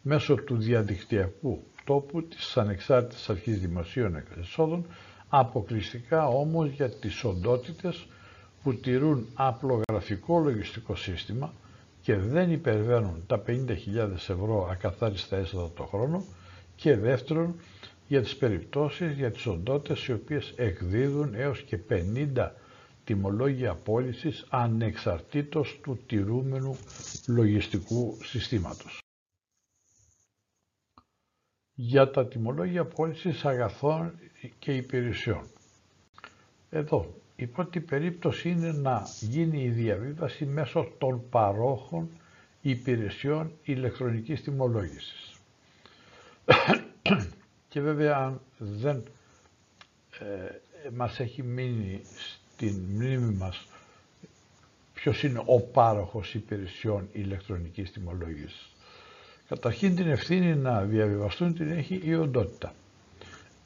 μέσω 0.02 0.36
του 0.36 0.58
διαδικτυακού 0.58 1.64
τόπου 1.84 2.24
της 2.24 2.58
Ανεξάρτητης 2.58 3.30
Αρχής 3.30 3.60
Δημοσίων 3.60 4.24
Εσόδων, 4.40 4.86
αποκλειστικά 5.30 6.28
όμως 6.28 6.70
για 6.70 6.90
τις 6.90 7.24
οντότητες 7.24 8.08
που 8.64 8.76
τηρούν 8.76 9.28
απλογραφικό 9.34 10.40
λογιστικό 10.40 10.96
σύστημα 10.96 11.54
και 12.02 12.16
δεν 12.16 12.52
υπερβαίνουν 12.52 13.24
τα 13.28 13.44
50.000 13.48 14.12
ευρώ 14.14 14.68
ακαθάριστα 14.72 15.38
έσοδα 15.38 15.70
το 15.76 15.84
χρόνο 15.84 16.24
και 16.76 16.96
δεύτερον 16.98 17.56
για 18.08 18.22
τις 18.22 18.36
περιπτώσεις 18.36 19.12
για 19.14 19.32
τις 19.32 19.46
οντότητες 19.46 20.06
οι 20.08 20.14
οποίες 20.14 20.54
εκδίδουν 20.56 21.34
έως 21.36 21.62
και 21.62 21.80
50 21.90 22.50
τιμολόγια 23.08 23.76
πώλησης 23.76 24.46
ανεξαρτήτως 24.50 25.80
του 25.84 26.00
τηρούμενου 26.08 26.78
λογιστικού 27.28 28.18
συστήματος. 28.24 29.00
Για 31.74 32.12
τα 32.12 32.28
τιμολόγια 32.28 32.86
πώλησης 32.86 33.46
αγαθών 33.46 34.20
και 34.60 34.76
υπηρεσιών. 34.76 35.48
Εδώ 36.70 37.14
η 37.36 37.48
πρώτη 37.48 37.80
περίπτωση 37.80 38.50
είναι 38.50 38.72
να 38.72 39.08
γίνει 39.20 39.64
η 39.64 39.70
διαβίβαση 39.70 40.46
μέσω 40.46 40.92
των 40.98 41.30
παρόχων 41.30 42.10
υπηρεσιών 42.62 43.52
ηλεκτρονικής 43.64 44.42
τιμολόγησης. 44.44 45.36
και 47.70 47.82
βέβαια 47.82 48.16
αν 48.18 48.42
δεν 48.58 49.04
ε, 50.20 50.90
μας 50.94 51.20
έχει 51.20 51.44
μείνει 51.44 52.02
στην 52.58 52.82
μνήμη 52.90 53.34
μας 53.34 53.66
ποιος 54.94 55.24
είναι 55.24 55.42
ο 55.46 55.60
πάροχος 55.62 56.34
υπηρεσιών 56.34 57.10
ηλεκτρονικής 57.12 57.92
τιμολόγησης. 57.92 58.70
Καταρχήν 59.48 59.96
την 59.96 60.08
ευθύνη 60.10 60.56
να 60.56 60.82
διαβιβαστούν 60.82 61.54
την 61.54 61.72
έχει 61.72 62.02
η 62.04 62.16
οντότητα. 62.16 62.74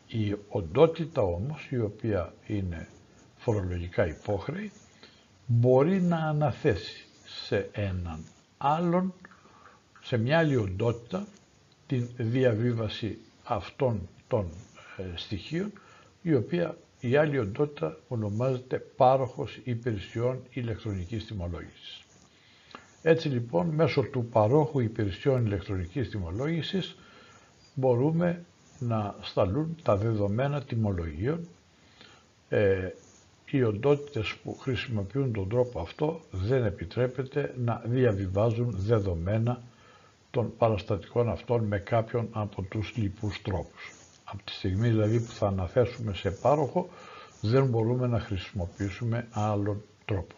Η 0.07 0.35
οντότητα 0.49 1.21
όμως, 1.21 1.67
η 1.71 1.79
οποία 1.79 2.33
είναι 2.47 2.87
φορολογικά 3.37 4.07
υπόχρεη, 4.07 4.71
μπορεί 5.45 6.01
να 6.01 6.17
αναθέσει 6.17 7.05
σε 7.45 7.69
έναν 7.73 8.23
άλλον, 8.57 9.13
σε 10.03 10.17
μια 10.17 10.37
άλλη 10.37 10.55
οντότητα, 10.55 11.27
την 11.87 12.07
διαβίβαση 12.17 13.17
αυτών 13.43 14.09
των 14.27 14.49
ε, 14.97 15.03
στοιχείων, 15.15 15.71
η 16.21 16.33
οποία 16.35 16.77
η 17.01 17.15
άλλη 17.15 17.37
οντότητα 17.39 17.97
ονομάζεται 18.07 18.77
πάροχος 18.95 19.59
υπηρεσιών 19.63 20.39
ηλεκτρονικής 20.49 21.25
τιμολόγησης. 21.25 22.03
Έτσι 23.01 23.27
λοιπόν 23.29 23.67
μέσω 23.67 24.01
του 24.01 24.25
παρόχου 24.25 24.79
υπηρεσιών 24.79 25.45
ηλεκτρονικής 25.45 26.09
τιμολόγησης 26.09 26.95
μπορούμε 27.73 28.43
να 28.79 29.15
σταλούν 29.21 29.75
τα 29.83 29.95
δεδομένα 29.97 30.61
τιμολογίων. 30.63 31.47
Ε, 32.49 32.89
οι 33.51 33.63
οντότητες 33.63 34.35
που 34.43 34.57
χρησιμοποιούν 34.57 35.33
τον 35.33 35.49
τρόπο 35.49 35.79
αυτό 35.79 36.19
δεν 36.31 36.65
επιτρέπεται 36.65 37.53
να 37.57 37.81
διαβιβάζουν 37.85 38.75
δεδομένα 38.77 39.61
των 40.31 40.53
παραστατικών 40.57 41.29
αυτών 41.29 41.63
με 41.63 41.77
κάποιον 41.79 42.27
από 42.31 42.61
τους 42.61 42.93
λοιπούς 42.95 43.41
τρόπους. 43.41 44.00
Από 44.33 44.43
τη 44.43 44.51
στιγμή 44.51 44.87
δηλαδή 44.89 45.19
που 45.19 45.31
θα 45.31 45.47
αναθέσουμε 45.47 46.13
σε 46.13 46.31
πάροχο 46.31 46.89
δεν 47.41 47.65
μπορούμε 47.65 48.07
να 48.07 48.19
χρησιμοποιήσουμε 48.19 49.27
άλλον 49.31 49.83
τρόπο. 50.05 50.35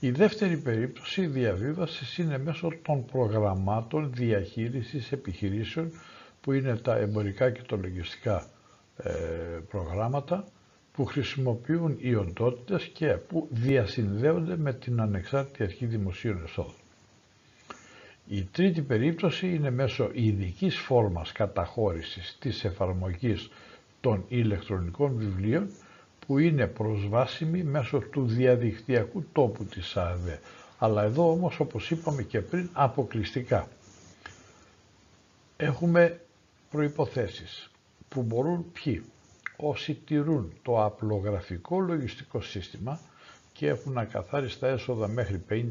Η 0.00 0.10
δεύτερη 0.10 0.56
περίπτωση 0.56 1.26
διαβίβασης 1.26 2.18
είναι 2.18 2.38
μέσω 2.38 2.68
των 2.82 3.04
προγραμμάτων 3.04 4.12
διαχείρισης 4.14 5.12
επιχειρήσεων 5.12 5.90
που 6.40 6.52
είναι 6.52 6.76
τα 6.76 6.96
εμπορικά 6.96 7.50
και 7.50 7.62
τα 7.62 7.76
λογιστικά 7.76 8.46
ε, 8.96 9.10
προγράμματα 9.70 10.44
που 10.92 11.04
χρησιμοποιούν 11.04 11.96
οι 12.00 12.14
οντότητες 12.14 12.84
και 12.84 13.06
που 13.06 13.48
διασυνδέονται 13.50 14.56
με 14.56 14.72
την 14.72 15.00
Ανεξάρτητη 15.00 15.62
Αρχή 15.62 15.86
Δημοσίων 15.86 16.42
Εσόδων. 16.44 16.74
Η 18.28 18.42
τρίτη 18.52 18.82
περίπτωση 18.82 19.54
είναι 19.54 19.70
μέσω 19.70 20.10
ειδικής 20.12 20.76
φόρμας 20.78 21.32
καταχώρησης 21.32 22.36
της 22.40 22.64
εφαρμογής 22.64 23.50
των 24.00 24.24
ηλεκτρονικών 24.28 25.16
βιβλίων 25.16 25.68
που 26.26 26.38
είναι 26.38 26.66
προσβάσιμη 26.66 27.62
μέσω 27.62 27.98
του 27.98 28.26
διαδικτυακού 28.26 29.24
τόπου 29.32 29.64
της 29.64 29.96
ΑΕΔ. 29.96 30.28
Αλλά 30.78 31.02
εδώ 31.02 31.30
όμως 31.30 31.60
όπως 31.60 31.90
είπαμε 31.90 32.22
και 32.22 32.40
πριν 32.40 32.68
αποκλειστικά. 32.72 33.68
Έχουμε 35.56 36.20
προϋποθέσεις 36.70 37.70
που 38.08 38.22
μπορούν 38.22 38.64
ποιοι; 38.72 39.02
Όσοι 39.56 39.94
τηρούν 39.94 40.52
το 40.62 40.84
απλογραφικό 40.84 41.80
λογιστικό 41.80 42.40
σύστημα 42.40 43.00
και 43.52 43.68
έχουν 43.68 43.98
ακαθάριστα 43.98 44.68
έσοδα 44.68 45.08
μέχρι 45.08 45.42
50.000 45.48 45.62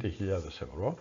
ευρώ, 0.45 0.97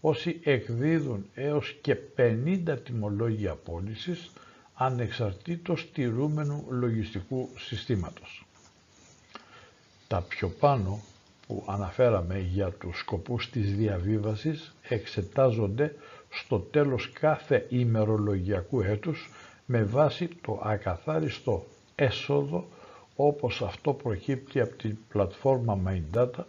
όσοι 0.00 0.40
εκδίδουν 0.44 1.26
έως 1.34 1.78
και 1.80 1.96
50 2.16 2.76
τιμολόγια 2.84 3.54
πώλησης 3.54 4.30
ανεξαρτήτως 4.74 5.90
τηρούμενου 5.92 6.64
λογιστικού 6.70 7.48
συστήματος. 7.58 8.46
Τα 10.08 10.20
πιο 10.28 10.48
πάνω 10.48 11.00
που 11.46 11.64
αναφέραμε 11.66 12.38
για 12.38 12.70
τους 12.70 12.98
σκοπούς 12.98 13.50
της 13.50 13.74
διαβίβασης 13.76 14.74
εξετάζονται 14.88 15.94
στο 16.30 16.58
τέλος 16.58 17.10
κάθε 17.12 17.66
ημερολογιακού 17.68 18.80
έτους 18.80 19.30
με 19.66 19.82
βάση 19.82 20.28
το 20.42 20.60
ακαθάριστο 20.64 21.66
έσοδο 21.94 22.68
όπως 23.16 23.62
αυτό 23.62 23.92
προκύπτει 23.92 24.60
από 24.60 24.74
την 24.76 24.96
πλατφόρμα 25.08 25.78
MindData 25.86 26.44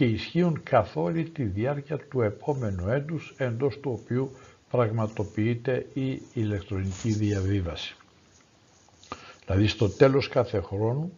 και 0.00 0.06
ισχύουν 0.06 0.62
καθ' 0.62 0.96
όλη 0.96 1.24
τη 1.24 1.42
διάρκεια 1.44 1.96
του 1.98 2.20
επόμενου 2.20 2.88
έτους 2.88 3.34
εντός 3.36 3.78
του 3.80 3.98
οποίου 4.02 4.30
πραγματοποιείται 4.70 5.86
η 5.94 6.22
ηλεκτρονική 6.32 7.12
διαβίβαση. 7.12 7.96
Δηλαδή 9.46 9.66
στο 9.66 9.88
τέλος 9.90 10.28
κάθε 10.28 10.60
χρόνου 10.60 11.12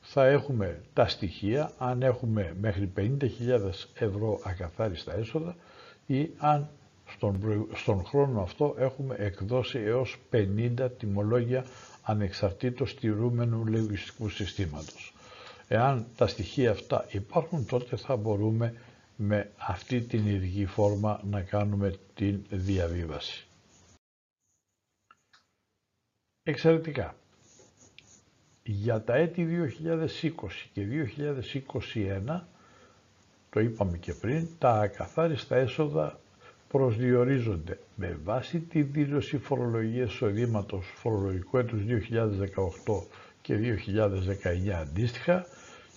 θα 0.00 0.26
έχουμε 0.26 0.80
τα 0.92 1.08
στοιχεία 1.08 1.70
αν 1.78 2.02
έχουμε 2.02 2.54
μέχρι 2.60 2.92
50.000 2.96 3.08
ευρώ 3.94 4.40
ακαθάριστα 4.44 5.14
έσοδα 5.14 5.56
ή 6.06 6.30
αν 6.38 6.68
στον, 7.10 7.66
στον 7.74 8.04
χρόνο 8.04 8.40
αυτό 8.42 8.74
έχουμε 8.78 9.14
εκδώσει 9.18 9.78
έως 9.78 10.16
50 10.32 10.88
τιμολόγια 10.98 11.64
ανεξαρτήτως 12.02 12.94
τηρούμενου 12.94 13.66
λογιστικού 13.66 14.28
συστήματος. 14.28 15.12
Εάν 15.68 16.06
τα 16.16 16.26
στοιχεία 16.26 16.70
αυτά 16.70 17.06
υπάρχουν 17.10 17.66
τότε 17.66 17.96
θα 17.96 18.16
μπορούμε 18.16 18.74
με 19.16 19.50
αυτή 19.56 20.00
την 20.00 20.26
ειδική 20.26 20.66
φόρμα 20.66 21.20
να 21.30 21.40
κάνουμε 21.42 21.94
την 22.14 22.44
διαβίβαση. 22.50 23.46
Εξαιρετικά. 26.42 27.14
Για 28.62 29.02
τα 29.02 29.14
έτη 29.14 29.46
2020 29.46 30.30
και 30.72 30.86
2021, 32.26 32.40
το 33.50 33.60
είπαμε 33.60 33.96
και 33.98 34.12
πριν, 34.14 34.48
τα 34.58 34.70
ακαθάριστα 34.70 35.56
έσοδα 35.56 36.20
προσδιορίζονται 36.68 37.78
με 37.94 38.18
βάση 38.24 38.60
τη 38.60 38.82
δήλωση 38.82 39.38
φορολογίας 39.38 40.12
εισοδήματος 40.12 40.86
φορολογικού 40.94 41.56
έτους 41.58 41.80
2018 41.84 43.02
και 43.42 43.54
2019 43.56 44.68
αντίστοιχα 44.70 45.46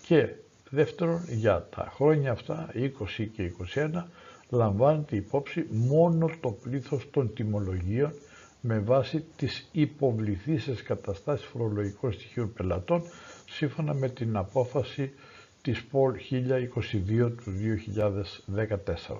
και 0.02 0.30
δεύτερον 0.70 1.24
για 1.30 1.68
τα 1.76 1.92
χρόνια 1.96 2.32
αυτά 2.32 2.70
20 2.76 3.28
και 3.34 3.52
21 3.76 4.04
λαμβάνεται 4.50 5.16
υπόψη 5.16 5.66
μόνο 5.70 6.30
το 6.42 6.50
πλήθος 6.52 7.10
των 7.12 7.34
τιμολογίων 7.34 8.14
με 8.62 8.80
βάση 8.80 9.24
τις 9.36 9.68
υποβληθήσεις 9.72 10.84
καταστάσεις 10.84 11.46
φορολογικών 11.46 12.12
στοιχείων 12.14 12.54
πελατών 12.54 13.02
σύμφωνα 13.50 13.94
με 13.94 14.10
την 14.10 14.38
απόφαση 14.38 15.12
της 15.62 15.84
ΠΟΛ 15.84 16.14
1022 16.32 17.32
του 17.44 17.52
2014. 18.56 19.16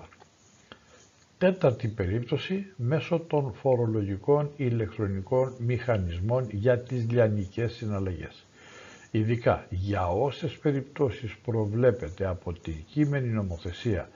Τέταρτη 1.38 1.88
περίπτωση 1.88 2.66
μέσω 2.76 3.18
των 3.18 3.52
φορολογικών 3.54 4.50
ηλεκτρονικών 4.56 5.54
μηχανισμών 5.58 6.46
για 6.50 6.78
τις 6.78 7.10
λιανικές 7.10 7.72
συναλλαγές. 7.72 8.44
Ειδικά 9.14 9.66
για 9.70 10.08
όσες 10.08 10.58
περιπτώσεις 10.58 11.36
προβλέπεται 11.38 12.26
από 12.26 12.52
την 12.52 12.84
κείμενη 12.86 13.28
νομοθεσία 13.28 14.08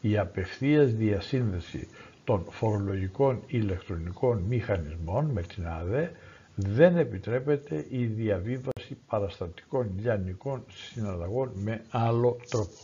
η 0.00 0.18
απευθείας 0.18 0.92
διασύνδεση 0.92 1.88
των 2.24 2.46
φορολογικών 2.50 3.42
ηλεκτρονικών 3.46 4.38
μηχανισμών 4.38 5.24
με 5.30 5.42
την 5.42 5.66
ΑΔΕ 5.66 6.10
δεν 6.54 6.96
επιτρέπεται 6.96 7.86
η 7.90 8.04
διαβίβαση 8.04 8.94
παραστατικών 9.06 9.90
λιανικών 10.00 10.64
συναλλαγών 10.70 11.50
με 11.54 11.84
άλλο 11.90 12.36
τρόπο. 12.50 12.78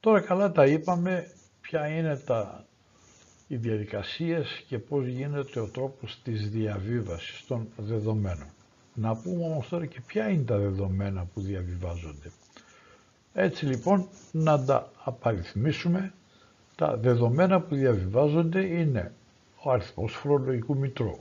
Τώρα 0.00 0.20
καλά 0.20 0.52
τα 0.52 0.66
είπαμε 0.66 1.26
ποια 1.60 1.86
είναι 1.88 2.16
τα, 2.16 2.66
οι 3.52 3.56
διαδικασίες 3.56 4.64
και 4.68 4.78
πώς 4.78 5.06
γίνεται 5.06 5.60
ο 5.60 5.66
τρόπος 5.68 6.20
της 6.24 6.50
διαβίβασης 6.50 7.44
των 7.46 7.68
δεδομένων. 7.76 8.46
Να 8.94 9.16
πούμε 9.16 9.44
όμως 9.44 9.68
τώρα 9.68 9.86
και 9.86 10.00
ποια 10.06 10.28
είναι 10.28 10.42
τα 10.42 10.58
δεδομένα 10.58 11.24
που 11.34 11.40
διαβιβάζονται. 11.40 12.30
Έτσι 13.34 13.66
λοιπόν 13.66 14.08
να 14.32 14.64
τα 14.64 14.90
απαριθμίσουμε. 15.04 16.12
Τα 16.76 16.96
δεδομένα 16.96 17.60
που 17.60 17.74
διαβιβάζονται 17.74 18.60
είναι 18.64 19.12
ο 19.62 19.70
αριθμός 19.70 20.12
φορολογικού 20.12 20.76
μητρώου. 20.76 21.18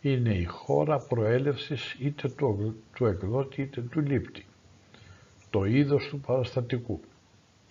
Είναι 0.00 0.34
η 0.34 0.44
χώρα 0.44 0.98
προέλευσης 0.98 1.96
είτε 1.98 2.28
του, 2.28 2.76
του 2.94 3.06
εκδότη 3.06 3.62
είτε 3.62 3.80
του 3.80 4.00
λήπτη. 4.00 4.46
Το 5.50 5.64
είδος 5.64 6.08
του 6.08 6.20
παραστατικού. 6.20 7.00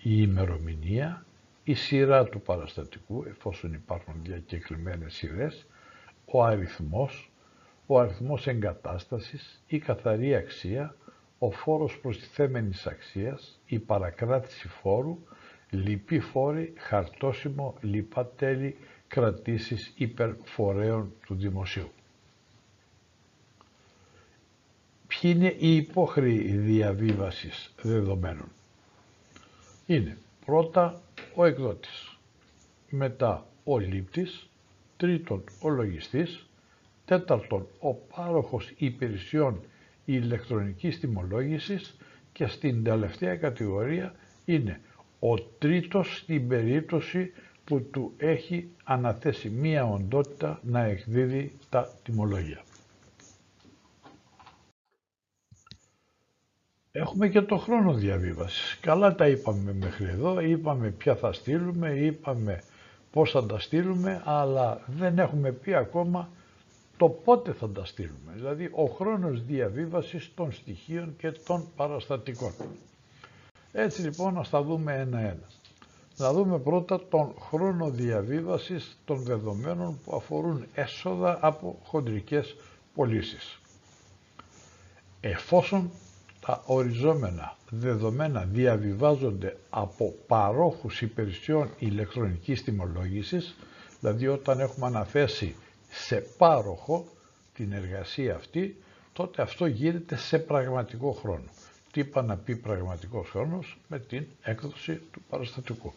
Η 0.03 0.09
ημερομηνία, 0.17 1.25
η 1.71 1.73
σειρά 1.73 2.23
του 2.25 2.41
παραστατικού, 2.41 3.23
εφόσον 3.27 3.73
υπάρχουν 3.73 4.13
διακεκλημένες 4.23 5.13
σειρές, 5.13 5.65
ο 6.25 6.43
αριθμός, 6.43 7.31
ο 7.85 7.99
αριθμός 7.99 8.47
εγκατάστασης, 8.47 9.63
η 9.67 9.79
καθαρή 9.79 10.35
αξία, 10.35 10.95
ο 11.39 11.51
φόρος 11.51 11.99
προστιθέμενης 11.99 12.87
αξίας, 12.87 13.59
η 13.65 13.79
παρακράτηση 13.79 14.67
φόρου, 14.67 15.17
λυπή 15.69 16.19
φόρη, 16.19 16.73
χαρτόσημο, 16.77 17.75
λιπά 17.81 18.25
τέλη, 18.25 18.77
κρατήσεις 19.07 19.93
υπερφορέων 19.95 21.13
του 21.25 21.35
δημοσίου. 21.35 21.91
Ποιοι 25.07 25.31
είναι 25.35 25.55
οι 25.59 25.75
υπόχρεοι 25.75 26.37
διαβίβασης 26.57 27.73
δεδομένων; 27.81 28.47
Είναι 29.85 30.17
πρώτα 30.45 31.01
ο 31.41 31.45
εκδότης, 31.45 32.17
μετά 32.89 33.45
ο 33.63 33.77
λήπτης, 33.79 34.49
τρίτον 34.97 35.43
ο 35.61 35.69
λογιστής, 35.69 36.49
τέταρτον 37.05 37.67
ο 37.79 37.93
πάροχος 37.93 38.73
υπηρεσιών 38.77 39.59
ηλεκτρονικής 40.05 40.99
τιμολόγησης. 40.99 41.95
Και 42.33 42.47
στην 42.47 42.83
τελευταία 42.83 43.35
κατηγορία 43.35 44.15
είναι 44.45 44.81
ο 45.19 45.39
τρίτος 45.39 46.17
στην 46.17 46.47
περίπτωση 46.47 47.31
που 47.63 47.81
του 47.91 48.13
έχει 48.17 48.69
αναθέσει 48.83 49.49
μία 49.49 49.85
οντότητα 49.85 50.59
να 50.63 50.83
εκδίδει 50.83 51.51
τα 51.69 51.89
τιμολόγια. 52.03 52.63
Έχουμε 56.93 57.29
και 57.29 57.41
το 57.41 57.57
χρόνο 57.57 57.93
διαβίβασης. 57.93 58.77
Καλά 58.81 59.15
τα 59.15 59.27
είπαμε 59.27 59.73
μέχρι 59.73 60.05
εδώ, 60.05 60.39
είπαμε 60.39 60.89
ποια 60.89 61.15
θα 61.15 61.33
στείλουμε, 61.33 61.89
είπαμε 61.89 62.63
πώς 63.11 63.31
θα 63.31 63.45
τα 63.45 63.59
στείλουμε, 63.59 64.21
αλλά 64.25 64.81
δεν 64.87 65.19
έχουμε 65.19 65.51
πει 65.51 65.73
ακόμα 65.73 66.29
το 66.97 67.09
πότε 67.09 67.51
θα 67.53 67.69
τα 67.69 67.85
στείλουμε. 67.85 68.31
Δηλαδή 68.33 68.69
ο 68.73 68.85
χρόνος 68.85 69.43
διαβίβασης 69.45 70.31
των 70.35 70.51
στοιχείων 70.51 71.15
και 71.17 71.31
των 71.31 71.67
παραστατικών. 71.75 72.51
Έτσι 73.71 74.01
λοιπόν 74.01 74.33
να 74.33 74.43
τα 74.43 74.63
δούμε 74.63 74.93
ένα-ένα. 74.95 75.47
Να 76.17 76.33
δούμε 76.33 76.59
πρώτα 76.59 77.01
τον 77.09 77.33
χρόνο 77.39 77.89
διαβίβασης 77.89 78.97
των 79.05 79.17
δεδομένων 79.23 79.99
που 80.05 80.15
αφορούν 80.15 80.65
έσοδα 80.73 81.37
από 81.41 81.79
χοντρικές 81.83 82.55
πωλήσεις. 82.95 83.59
Εφόσον 85.21 85.91
τα 86.51 86.63
οριζόμενα 86.65 87.55
δεδομένα 87.69 88.45
διαβιβάζονται 88.51 89.57
από 89.69 90.13
παρόχους 90.27 91.01
υπηρεσιών 91.01 91.69
ηλεκτρονικής 91.79 92.63
τιμολόγησης, 92.63 93.55
δηλαδή 93.99 94.27
όταν 94.27 94.59
έχουμε 94.59 94.85
αναθέσει 94.85 95.55
σε 95.89 96.15
πάροχο 96.37 97.05
την 97.53 97.71
εργασία 97.71 98.35
αυτή, 98.35 98.75
τότε 99.13 99.41
αυτό 99.41 99.65
γίνεται 99.65 100.15
σε 100.17 100.39
πραγματικό 100.39 101.11
χρόνο. 101.11 101.43
Τι 101.91 101.99
είπα 101.99 102.21
να 102.21 102.37
πει 102.37 102.55
πραγματικός 102.55 103.29
χρόνος; 103.29 103.77
Με 103.87 103.99
την 103.99 104.25
έκδοση 104.43 104.95
του 105.11 105.21
παραστατικού. 105.29 105.93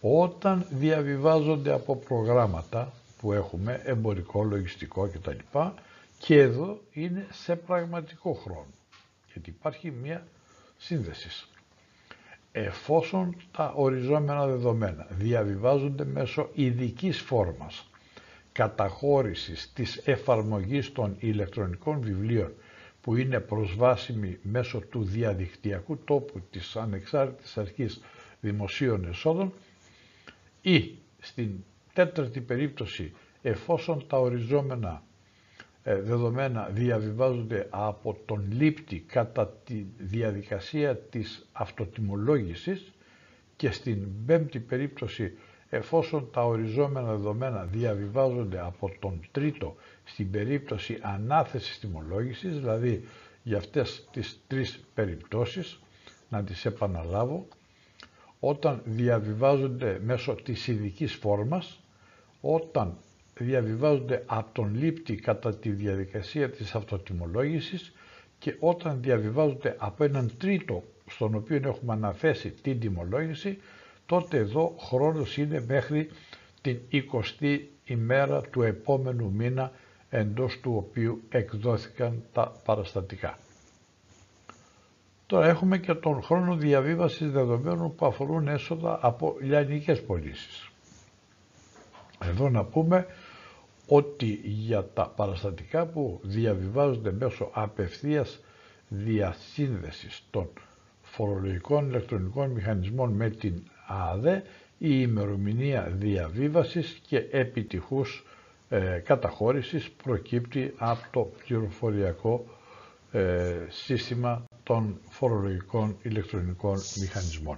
Όταν 0.00 0.66
διαβιβάζονται 0.70 1.72
από 1.72 1.96
προγράμματα 1.96 2.92
που 3.20 3.32
έχουμε, 3.32 3.80
εμπορικό, 3.84 4.42
λογιστικό 4.44 5.08
κτλ. 5.08 5.58
Και 6.18 6.38
εδώ 6.40 6.80
είναι 6.92 7.26
σε 7.30 7.56
πραγματικό 7.56 8.32
χρόνο, 8.32 8.66
γιατί 9.34 9.50
υπάρχει 9.50 9.90
μία 9.90 10.26
σύνδεσης. 10.76 11.48
Εφόσον 12.52 13.36
τα 13.52 13.72
οριζόμενα 13.76 14.46
δεδομένα 14.46 15.06
διαβιβάζονται 15.10 16.04
μέσω 16.04 16.50
ειδικής 16.54 17.20
φόρμας 17.20 17.86
καταχώρησης 18.52 19.72
της 19.74 19.96
εφαρμογής 20.04 20.92
των 20.92 21.16
ηλεκτρονικών 21.18 22.00
βιβλίων 22.00 22.52
που 23.00 23.16
είναι 23.16 23.40
προσβάσιμη 23.40 24.38
μέσω 24.42 24.80
του 24.80 25.04
διαδικτυακού 25.04 25.98
τόπου 26.04 26.40
της 26.50 26.76
Ανεξάρτητης 26.76 27.58
Αρχής 27.58 28.00
Δημοσίων 28.40 29.04
Εσόδων 29.04 29.52
ή 30.62 30.94
στην 31.18 31.50
τέταρτη 31.92 32.40
περίπτωση 32.40 33.12
εφόσον 33.42 34.06
τα 34.06 34.18
οριζόμενα 34.20 35.02
ε, 35.12 35.13
δεδομένα 35.84 36.68
διαβιβάζονται 36.72 37.66
από 37.70 38.16
τον 38.26 38.44
λήπτη 38.50 38.98
κατά 39.00 39.48
τη 39.48 39.84
διαδικασία 39.98 40.96
της 40.96 41.48
αυτοτιμολόγησης 41.52 42.92
και 43.56 43.70
στην 43.70 44.08
πέμπτη 44.26 44.58
περίπτωση 44.58 45.32
εφόσον 45.70 46.30
τα 46.32 46.44
οριζόμενα 46.44 47.10
δεδομένα 47.10 47.64
διαβιβάζονται 47.64 48.60
από 48.60 48.90
τον 49.00 49.20
τρίτο 49.32 49.76
στην 50.04 50.30
περίπτωση 50.30 50.98
ανάθεσης 51.02 51.78
τιμολόγησης, 51.78 52.58
δηλαδή 52.58 53.04
για 53.42 53.56
αυτές 53.56 54.08
τις 54.12 54.40
τρεις 54.46 54.84
περιπτώσεις, 54.94 55.78
να 56.28 56.42
τις 56.44 56.64
επαναλάβω, 56.64 57.46
όταν 58.40 58.80
διαβιβάζονται 58.84 60.00
μέσω 60.04 60.34
της 60.34 60.66
ειδικής 60.66 61.14
φόρμας, 61.14 61.80
όταν 62.40 62.96
διαβιβάζονται 63.38 64.22
από 64.26 64.50
τον 64.52 64.74
λήπτη 64.74 65.14
κατά 65.14 65.54
τη 65.56 65.70
διαδικασία 65.70 66.50
της 66.50 66.74
αυτοτιμολόγησης 66.74 67.92
και 68.38 68.56
όταν 68.58 68.98
διαβιβάζονται 69.02 69.76
από 69.78 70.04
έναν 70.04 70.30
τρίτο 70.38 70.82
στον 71.06 71.34
οποίο 71.34 71.56
έχουμε 71.64 71.92
αναθέσει 71.92 72.50
την 72.50 72.80
τιμολόγηση, 72.80 73.58
τότε 74.06 74.36
εδώ 74.36 74.74
χρόνος 74.78 75.36
είναι 75.36 75.64
μέχρι 75.68 76.10
την 76.60 76.78
20η 76.92 77.60
ημέρα 77.84 78.40
του 78.40 78.62
επόμενου 78.62 79.32
μήνα 79.32 79.72
εντός 80.10 80.60
του 80.60 80.74
οποίου 80.76 81.22
εκδόθηκαν 81.28 82.22
τα 82.32 82.52
παραστατικά. 82.64 83.38
Τώρα 85.26 85.46
έχουμε 85.46 85.78
και 85.78 85.94
τον 85.94 86.22
χρόνο 86.22 86.56
διαβίβασης 86.56 87.30
δεδομένων 87.30 87.94
που 87.94 88.06
αφορούν 88.06 88.48
έσοδα 88.48 88.98
από 89.02 89.36
λιανικές 89.40 90.02
πωλήσεις. 90.02 90.68
Εδώ 92.24 92.48
να 92.50 92.64
πούμε 92.64 93.06
ότι 93.86 94.40
για 94.44 94.84
τα 94.94 95.06
παραστατικά 95.16 95.86
που 95.86 96.20
διαβιβάζονται 96.22 97.12
μέσω 97.12 97.50
απευθείας 97.52 98.40
διασύνδεσης 98.88 100.22
των 100.30 100.48
φορολογικών 101.02 101.88
ηλεκτρονικών 101.88 102.50
μηχανισμών 102.50 103.12
με 103.12 103.30
την 103.30 103.62
ΑΔΕ 103.86 104.42
η 104.78 104.88
ημερομηνία 105.00 105.92
διαβίβασης 105.96 106.98
και 107.08 107.16
επιτυχούς 107.30 108.24
ε, 108.68 108.98
καταχώρησης 109.04 109.90
προκύπτει 110.02 110.74
από 110.76 111.02
το 111.10 111.30
πληροφοριακό 111.46 112.44
ε, 113.12 113.52
σύστημα 113.68 114.44
των 114.62 114.98
φορολογικών 115.08 115.96
ηλεκτρονικών 116.02 116.78
μηχανισμών. 117.00 117.56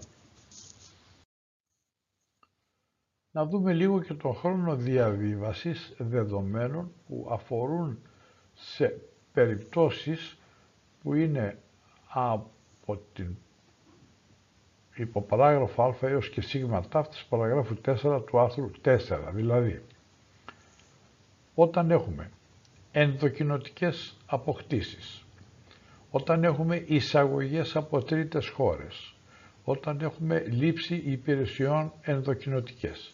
Να 3.37 3.47
δούμε 3.47 3.73
λίγο 3.73 4.01
και 4.03 4.15
τον 4.15 4.35
χρόνο 4.35 4.77
διαβίβασης 4.77 5.95
δεδομένων 5.99 6.93
που 7.07 7.29
αφορούν 7.31 7.99
σε 8.55 9.01
περιπτώσεις 9.33 10.39
που 11.03 11.15
είναι 11.15 11.59
από 12.09 13.01
την 13.13 13.37
υποπαράγραφο 14.95 15.83
α 15.83 15.95
έως 16.09 16.29
και 16.31 16.41
σίγμα 16.41 16.89
ταύτης 16.89 17.25
παραγράφου 17.25 17.77
4 17.85 18.23
του 18.27 18.39
άρθρου 18.39 18.71
4. 18.85 18.99
Δηλαδή, 19.33 19.83
όταν 21.55 21.91
έχουμε 21.91 22.31
ενδοκινοτικές 22.93 24.17
αποκτήσεις, 24.27 25.25
όταν 26.11 26.45
έχουμε 26.45 26.85
εισαγωγές 26.87 27.77
από 27.77 28.03
τρίτες 28.03 28.49
χώρες, 28.49 29.15
όταν 29.65 30.01
έχουμε 30.01 30.41
λήψη 30.49 30.95
υπηρεσιών 31.05 31.93
ενδοκινοτικές, 32.03 33.11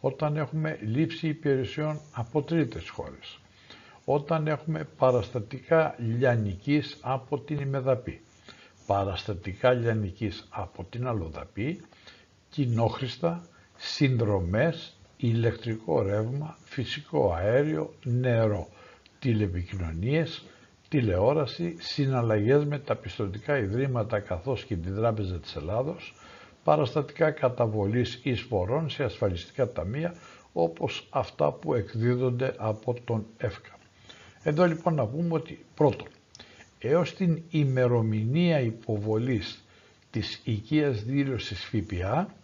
όταν 0.00 0.36
έχουμε 0.36 0.78
λήψη 0.82 1.28
υπηρεσιών 1.28 2.00
από 2.12 2.42
τρίτες 2.42 2.88
χώρες, 2.88 3.38
όταν 4.04 4.46
έχουμε 4.46 4.88
παραστατικά 4.98 5.94
λιανικής 5.98 6.96
από 7.00 7.38
την 7.38 7.58
ημεδαπή, 7.60 8.20
παραστατικά 8.86 9.72
λιανικής 9.72 10.46
από 10.50 10.84
την 10.84 11.06
αλλοδαπή, 11.06 11.80
κοινόχρηστα, 12.50 13.42
συνδρομές, 13.76 14.96
ηλεκτρικό 15.16 16.02
ρεύμα, 16.02 16.56
φυσικό 16.64 17.32
αέριο, 17.32 17.94
νερό, 18.04 18.68
τηλεπικοινωνίες, 19.18 20.44
τηλεόραση, 20.88 21.76
συναλλαγές 21.78 22.64
με 22.64 22.78
τα 22.78 22.96
πιστοτικά 22.96 23.58
ιδρύματα 23.58 24.20
καθώς 24.20 24.64
και 24.64 24.76
την 24.76 24.94
Τράπεζα 24.94 25.38
της 25.38 25.56
Ελλάδος, 25.56 26.14
παραστατικά 26.64 27.30
καταβολής 27.30 28.20
εισφορών 28.22 28.90
σε 28.90 29.04
ασφαλιστικά 29.04 29.72
ταμεία 29.72 30.14
όπως 30.52 31.06
αυτά 31.10 31.52
που 31.52 31.74
εκδίδονται 31.74 32.54
από 32.58 32.96
τον 33.04 33.26
ΕΦΚΑ. 33.36 33.78
Εδώ 34.42 34.66
λοιπόν 34.66 34.94
να 34.94 35.06
πούμε 35.06 35.34
ότι 35.34 35.64
πρώτον, 35.74 36.08
έως 36.78 37.14
την 37.14 37.42
ημερομηνία 37.50 38.60
υποβολής 38.60 39.64
της 40.10 40.40
οικίας 40.44 41.02
δήλωσης 41.02 41.64
ΦΠΑ, 41.64 42.34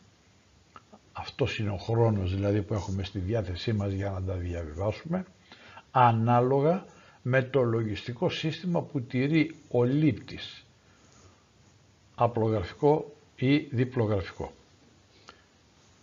αυτός 1.13 1.59
είναι 1.59 1.71
ο 1.71 1.77
χρόνος 1.77 2.35
δηλαδή 2.35 2.63
που 2.63 2.75
έχουμε 2.75 3.05
στη 3.05 3.19
διάθεσή 3.19 3.73
μας 3.73 3.93
για 3.93 4.11
να 4.11 4.23
τα 4.23 4.35
διαβιβάσουμε, 4.35 5.25
ανάλογα 5.91 6.85
με 7.23 7.43
το 7.43 7.63
λογιστικό 7.63 8.29
σύστημα 8.29 8.83
που 8.83 9.01
τηρεί 9.03 9.55
ο 9.71 9.85
λήπτης, 9.85 10.65
απλογραφικό 12.15 13.16
ή 13.37 13.57
διπλογραφικό. 13.59 14.53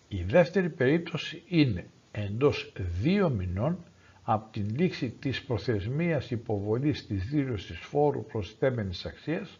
Η 0.07 0.23
δεύτερη 0.23 0.69
περίπτωση 0.69 1.43
είναι 1.47 1.85
εντός 2.11 2.71
δύο 3.01 3.29
μηνών 3.29 3.77
από 4.23 4.51
την 4.51 4.69
λήξη 4.75 5.09
της 5.09 5.43
προθεσμίας 5.43 6.31
υποβολής 6.31 7.07
της 7.07 7.25
δήλωσης 7.25 7.77
φόρου 7.79 8.25
προσθέμενης 8.25 9.05
αξίας 9.05 9.59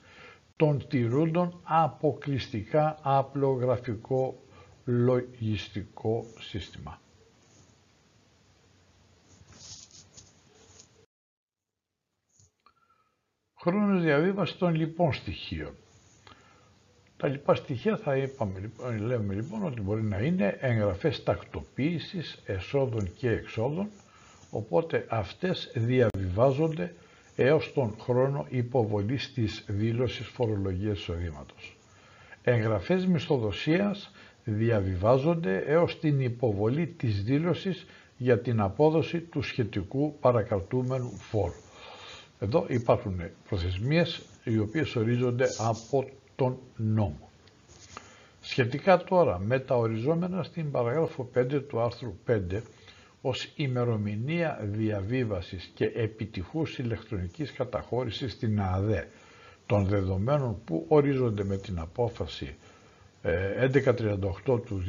των 0.56 0.88
τηρούντων 0.88 1.60
αποκλειστικά 1.64 2.98
απλογραφικό 3.02 4.44
λογιστικό 4.86 6.26
σύστημα. 6.40 7.02
Χρόνος 13.60 14.02
διαβίβασης 14.02 14.58
των 14.58 14.76
λοιπών 14.76 15.14
στοιχείων. 15.14 15.76
Τα 17.24 17.30
λοιπά 17.30 17.56
στοιχεία 17.56 17.98
θα 17.98 18.18
είπαμε, 18.18 18.60
λοιπόν, 18.60 18.98
λέμε 19.02 19.34
λοιπόν 19.34 19.64
ότι 19.66 19.82
μπορεί 19.82 20.02
να 20.04 20.18
είναι 20.18 20.58
εγγραφές 20.60 21.24
τακτοποίησης 21.24 22.42
εσόδων 22.46 23.14
και 23.18 23.30
εξόδων, 23.30 23.88
οπότε 24.50 25.06
αυτές 25.10 25.72
διαβιβάζονται 25.76 26.94
έως 27.36 27.74
τον 27.74 27.96
χρόνο 28.00 28.46
υποβολής 28.50 29.34
της 29.34 29.64
δήλωσης 29.68 30.28
φορολογίας 30.28 30.98
εισοδήματος. 31.00 31.78
Εγγραφές 32.44 33.06
μισθοδοσίας 33.06 34.12
διαβιβάζονται 34.44 35.58
έως 35.58 36.00
την 36.00 36.22
υποβολή 36.22 36.88
της 36.88 37.24
δήλωσης 37.24 37.86
για 38.18 38.40
την 38.40 38.62
απόδοση 38.62 39.20
του 39.20 39.42
σχετικού 39.42 40.18
παρακρατούμενου 40.20 41.12
φόρου. 41.18 41.62
Εδώ 42.40 42.66
υπάρχουν 42.68 43.22
προθεσμίες 43.48 44.22
οι 44.44 44.58
οποίες 44.60 44.96
ορίζονται 44.96 45.46
από 45.58 46.06
τον 46.36 46.58
νόμο. 46.76 47.30
Σχετικά 48.42 48.98
τώρα 49.04 49.40
με 49.40 49.60
τα 49.60 49.76
οριζόμενα 49.76 50.44
στην 50.44 50.72
παραγράφο 50.72 51.30
5 51.36 51.62
του 51.68 51.82
άρθρου 51.82 52.16
5 52.28 52.40
ως 53.22 53.52
ημερομηνία 53.56 54.60
διαβίβασης 54.62 55.72
και 55.76 55.86
επιτυχούς 55.86 56.78
ηλεκτρονικής 56.78 57.52
καταχώρησης 57.52 58.32
στην 58.32 58.62
ΑΔΕ 58.62 59.08
των 59.66 59.86
δεδομένων 59.86 60.58
που 60.66 60.86
ορίζονται 60.88 61.44
με 61.44 61.58
την 61.58 61.80
απόφαση 61.80 62.56
1138 63.24 63.24
ε, 63.24 64.20
του 64.66 64.84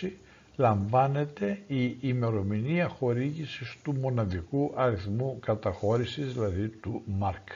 2020 0.00 0.08
λαμβάνεται 0.56 1.58
η 1.66 1.96
ημερομηνία 2.00 2.88
χορήγησης 2.88 3.76
του 3.82 3.94
μοναδικού 3.94 4.72
αριθμού 4.74 5.38
καταχώρησης, 5.40 6.32
δηλαδή 6.32 6.68
του 6.68 7.02
ΜΑΡΚ. 7.06 7.48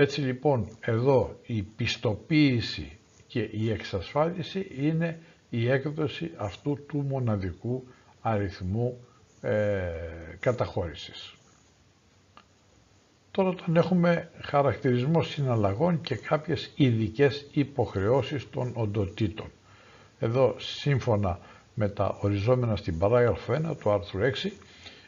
Έτσι 0.00 0.20
λοιπόν 0.20 0.68
εδώ 0.80 1.36
η 1.46 1.62
πιστοποίηση 1.62 2.98
και 3.26 3.48
η 3.52 3.70
εξασφάλιση 3.70 4.66
είναι 4.78 5.18
η 5.50 5.68
έκδοση 5.70 6.30
αυτού 6.36 6.78
του 6.88 6.98
μοναδικού 7.08 7.84
αριθμού 8.20 9.04
ε, 9.40 9.80
καταχώρησης. 10.40 11.34
Τώρα 13.30 13.48
όταν 13.48 13.76
έχουμε 13.76 14.30
χαρακτηρισμό 14.42 15.22
συναλλαγών 15.22 16.00
και 16.00 16.14
κάποιες 16.14 16.72
ειδικές 16.76 17.46
υποχρεώσεις 17.52 18.50
των 18.50 18.72
οντοτήτων. 18.74 19.50
Εδώ 20.18 20.54
σύμφωνα 20.58 21.38
με 21.74 21.88
τα 21.88 22.18
οριζόμενα 22.20 22.76
στην 22.76 22.98
παράγραφο 22.98 23.52
1 23.72 23.76
του 23.80 23.90
άρθρου 23.90 24.20
6 24.20 24.50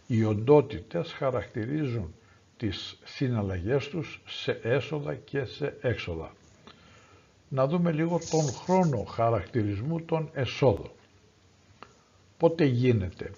οι 0.06 0.24
οντότητες 0.24 1.12
χαρακτηρίζουν 1.12 2.14
τις 2.62 2.98
συναλλαγές 3.04 3.88
τους 3.88 4.22
σε 4.26 4.60
έσοδα 4.62 5.14
και 5.14 5.44
σε 5.44 5.76
έξοδα. 5.80 6.32
Να 7.48 7.66
δούμε 7.66 7.92
λίγο 7.92 8.20
τον 8.30 8.52
χρόνο 8.52 9.02
χαρακτηρισμού 9.04 10.00
των 10.02 10.30
εσόδων. 10.32 10.90
Πότε 12.38 12.64
γίνεται. 12.64 13.30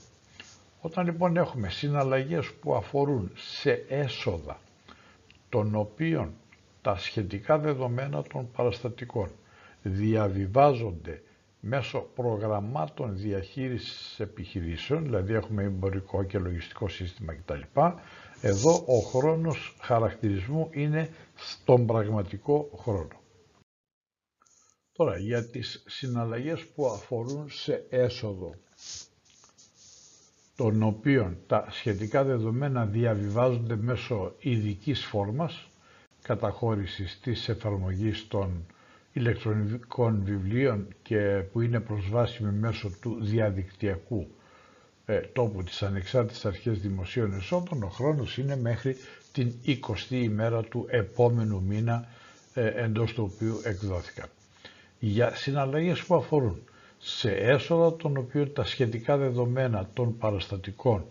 Όταν 0.80 1.04
λοιπόν 1.04 1.36
έχουμε 1.36 1.68
συναλλαγές 1.68 2.52
που 2.52 2.74
αφορούν 2.74 3.30
σε 3.34 3.84
έσοδα 3.88 4.58
των 5.48 5.74
οποίων 5.74 6.32
τα 6.82 6.96
σχετικά 6.98 7.58
δεδομένα 7.58 8.22
των 8.22 8.50
παραστατικών 8.56 9.30
διαβιβάζονται 9.82 11.22
μέσω 11.60 11.98
προγραμμάτων 12.14 13.16
διαχείρισης 13.16 14.20
επιχειρήσεων, 14.20 15.02
δηλαδή 15.02 15.34
έχουμε 15.34 15.62
εμπορικό 15.62 16.22
και 16.24 16.38
λογιστικό 16.38 16.88
σύστημα 16.88 17.34
κτλ. 17.34 17.60
Εδώ 18.46 18.84
ο 18.86 18.98
χρόνος 19.00 19.76
χαρακτηρισμού 19.80 20.68
είναι 20.72 21.08
στον 21.34 21.86
πραγματικό 21.86 22.70
χρόνο. 22.78 23.20
Τώρα 24.92 25.18
για 25.18 25.44
τις 25.50 25.82
συναλλαγές 25.86 26.66
που 26.66 26.86
αφορούν 26.86 27.50
σε 27.50 27.86
έσοδο 27.90 28.54
των 30.56 30.82
οποίων 30.82 31.36
τα 31.46 31.66
σχετικά 31.70 32.24
δεδομένα 32.24 32.86
διαβιβάζονται 32.86 33.76
μέσω 33.76 34.34
ειδικής 34.38 35.04
φόρμας 35.04 35.68
καταχώρησης 36.22 37.20
της 37.20 37.48
εφαρμογής 37.48 38.28
των 38.28 38.66
ηλεκτρονικών 39.12 40.22
βιβλίων 40.24 40.94
και 41.02 41.44
που 41.52 41.60
είναι 41.60 41.80
προσβάσιμη 41.80 42.52
μέσω 42.52 42.90
του 43.00 43.18
διαδικτυακού 43.24 44.26
ε, 45.06 45.18
τόπου 45.20 45.62
της 45.62 45.82
Ανεξάρτητης 45.82 46.44
Αρχής 46.44 46.78
Δημοσίων 46.80 47.34
Εσόδων, 47.34 47.82
ο 47.82 47.88
χρόνος 47.88 48.38
είναι 48.38 48.56
μέχρι 48.56 48.96
την 49.32 49.52
20η 49.66 50.10
ημέρα 50.10 50.62
του 50.62 50.86
επόμενου 50.90 51.62
μήνα 51.62 52.08
ε, 52.54 52.66
εντός 52.84 53.12
του 53.12 53.30
οποίου 53.34 53.60
εκδόθηκαν. 53.64 54.26
Για 54.98 55.34
συναλλαγές 55.34 56.02
που 56.04 56.14
αφορούν 56.14 56.62
σε 56.98 57.30
έσοδα 57.30 57.96
των 57.96 58.16
οποίων 58.16 58.52
τα 58.52 58.64
σχετικά 58.64 59.16
δεδομένα 59.16 59.88
των 59.94 60.18
παραστατικών 60.18 61.04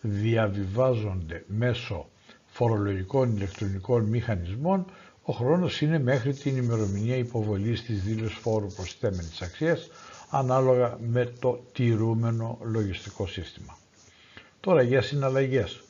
διαβιβάζονται 0.00 1.44
μέσω 1.46 2.08
φορολογικών 2.46 3.36
ηλεκτρονικών 3.36 4.04
μηχανισμών, 4.04 4.84
ο 5.22 5.32
χρόνος 5.32 5.80
είναι 5.80 5.98
μέχρι 5.98 6.32
την 6.34 6.56
ημερομηνία 6.56 7.16
υποβολής 7.16 7.82
της 7.82 8.02
δήλωσης 8.02 8.38
φόρου 8.38 8.66
προσθέμενης 8.66 9.42
αξίας, 9.42 9.88
ανάλογα 10.30 10.98
με 11.00 11.32
το 11.40 11.60
τηρούμενο 11.72 12.58
λογιστικό 12.62 13.26
σύστημα. 13.26 13.78
Τώρα 14.60 14.82
για 14.82 15.02
συναλλαγές 15.02 15.80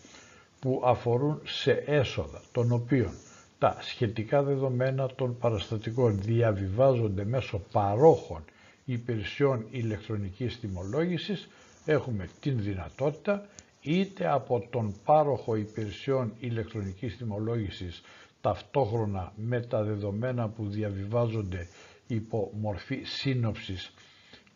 που 0.61 0.83
αφορούν 0.85 1.41
σε 1.45 1.73
έσοδα 1.73 2.41
των 2.53 2.73
οποίων 2.73 3.11
τα 3.59 3.77
σχετικά 3.81 4.43
δεδομένα 4.43 5.07
των 5.15 5.39
παραστατικών 5.39 6.21
διαβιβάζονται 6.23 7.25
μέσω 7.25 7.63
παρόχων 7.73 8.45
υπηρεσιών 8.85 9.67
ηλεκτρονικής 9.71 10.61
τιμολόγησης 10.61 11.49
έχουμε 11.85 12.29
την 12.41 12.61
δυνατότητα 12.63 13.47
είτε 13.83 14.29
από 14.33 14.67
τον 14.71 14.95
πάροχο 15.05 15.55
υπηρεσιών 15.57 16.33
ηλεκτρονικής 16.39 17.17
τιμολόγησης 17.17 18.03
ταυτόχρονα 18.41 19.33
με 19.37 19.61
τα 19.61 19.83
δεδομένα 19.83 20.49
που 20.49 20.67
διαβιβάζονται 20.69 21.67
υπό 22.07 22.51
μορφή 22.61 23.01
σύνοψης 23.05 23.93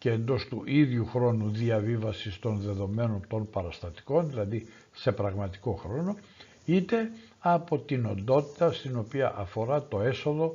και 0.02 0.10
εντός 0.10 0.46
του 0.48 0.62
ίδιου 0.66 1.06
χρόνου 1.06 1.50
διαβίβασης 1.50 2.38
των 2.38 2.58
δεδομένων 2.58 3.24
των 3.28 3.50
παραστατικών, 3.50 4.28
δηλαδή 4.30 4.66
σε 4.92 5.12
πραγματικό 5.12 5.72
χρόνο, 5.72 6.16
είτε 6.64 7.10
από 7.38 7.78
την 7.78 8.06
οντότητα 8.06 8.72
στην 8.72 8.96
οποία 8.96 9.34
αφορά 9.36 9.82
το 9.88 10.00
έσοδο 10.00 10.54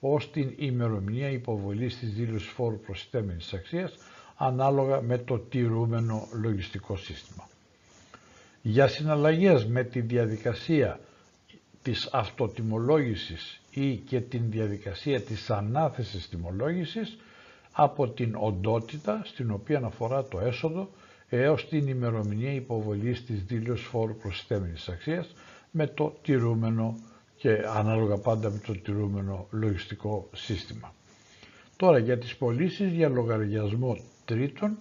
ως 0.00 0.30
την 0.30 0.52
ημερομηνία 0.56 1.28
υποβολής 1.30 1.98
της 1.98 2.12
δήλωσης 2.12 2.48
φόρου 2.48 2.78
προσθέμενης 2.80 3.52
αξίας, 3.52 3.94
ανάλογα 4.36 5.00
με 5.00 5.18
το 5.18 5.38
τηρούμενο 5.38 6.28
λογιστικό 6.42 6.96
σύστημα. 6.96 7.48
Για 8.62 8.88
συναλλαγές 8.88 9.66
με 9.66 9.84
τη 9.84 10.00
διαδικασία 10.00 11.00
της 11.82 12.08
αυτοτιμολόγησης 12.12 13.60
ή 13.70 13.94
και 13.96 14.20
την 14.20 14.50
διαδικασία 14.50 15.20
της 15.22 15.50
ανάθεσης 15.50 16.28
τιμολόγησης 16.28 17.18
από 17.80 18.08
την 18.08 18.36
οντότητα 18.40 19.20
στην 19.24 19.50
οποία 19.50 19.80
αφορά 19.84 20.24
το 20.24 20.40
έσοδο 20.40 20.88
έως 21.28 21.68
την 21.68 21.88
ημερομηνία 21.88 22.52
υποβολής 22.52 23.24
της 23.24 23.44
δήλωσης 23.44 23.86
φόρου 23.86 24.16
προσθέμενης 24.16 24.88
αξίας 24.88 25.34
με 25.70 25.86
το 25.86 26.16
τηρούμενο 26.22 26.94
και 27.36 27.62
ανάλογα 27.76 28.16
πάντα 28.16 28.50
με 28.50 28.60
το 28.66 28.72
τηρούμενο 28.72 29.46
λογιστικό 29.50 30.28
σύστημα. 30.34 30.94
Τώρα 31.76 31.98
για 31.98 32.18
τις 32.18 32.36
πωλήσει 32.36 32.88
για 32.88 33.08
λογαριασμό 33.08 33.96
τρίτων 34.24 34.78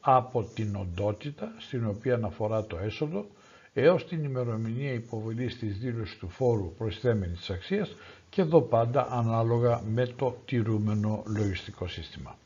από 0.00 0.42
την 0.54 0.76
οντότητα 0.76 1.52
στην 1.58 1.86
οποία 1.86 2.14
αναφορά 2.14 2.64
το 2.66 2.78
έσοδο 2.78 3.26
έως 3.72 4.06
την 4.06 4.24
ημερομηνία 4.24 4.92
υποβολής 4.92 5.58
της 5.58 5.78
δήλωσης 5.78 6.18
του 6.18 6.28
φόρου 6.28 6.74
προσθέμενης 6.78 7.50
αξίας 7.50 7.94
και 8.30 8.40
εδώ 8.40 8.60
πάντα 8.60 9.06
ανάλογα 9.10 9.82
με 9.88 10.06
το 10.06 10.36
τηρούμενο 10.44 11.22
λογιστικό 11.26 11.86
σύστημα. 11.88 12.38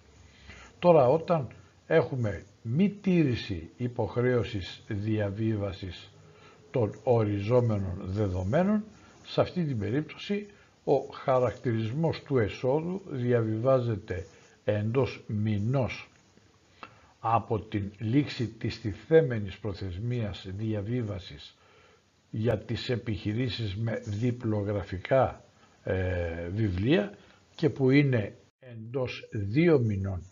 Τώρα 0.78 1.08
όταν 1.08 1.46
έχουμε 1.86 2.44
μη 2.62 2.88
τήρηση 2.88 3.70
υποχρέωσης 3.76 4.82
διαβίβασης 4.88 6.10
των 6.70 6.94
οριζόμενων 7.02 8.00
δεδομένων, 8.04 8.84
σε 9.26 9.40
αυτή 9.40 9.64
την 9.64 9.78
περίπτωση 9.78 10.46
ο 10.84 10.96
χαρακτηρισμός 11.12 12.22
του 12.22 12.38
εσόδου 12.38 13.00
διαβιβάζεται 13.10 14.26
εντός 14.64 15.22
μηνός 15.26 16.10
από 17.20 17.58
την 17.60 17.92
λήξη 17.98 18.46
της 18.46 18.80
τιθέμενης 18.80 19.58
προθεσμίας 19.58 20.46
διαβίβασης 20.56 21.54
για 22.30 22.58
τις 22.58 22.88
επιχειρήσεις 22.88 23.76
με 23.76 24.02
διπλογραφικά 24.04 25.44
ε, 25.84 26.48
βιβλία 26.48 27.14
και 27.54 27.70
που 27.70 27.90
είναι 27.90 28.34
εντός 28.60 29.28
δύο 29.32 29.78
μηνών 29.78 30.22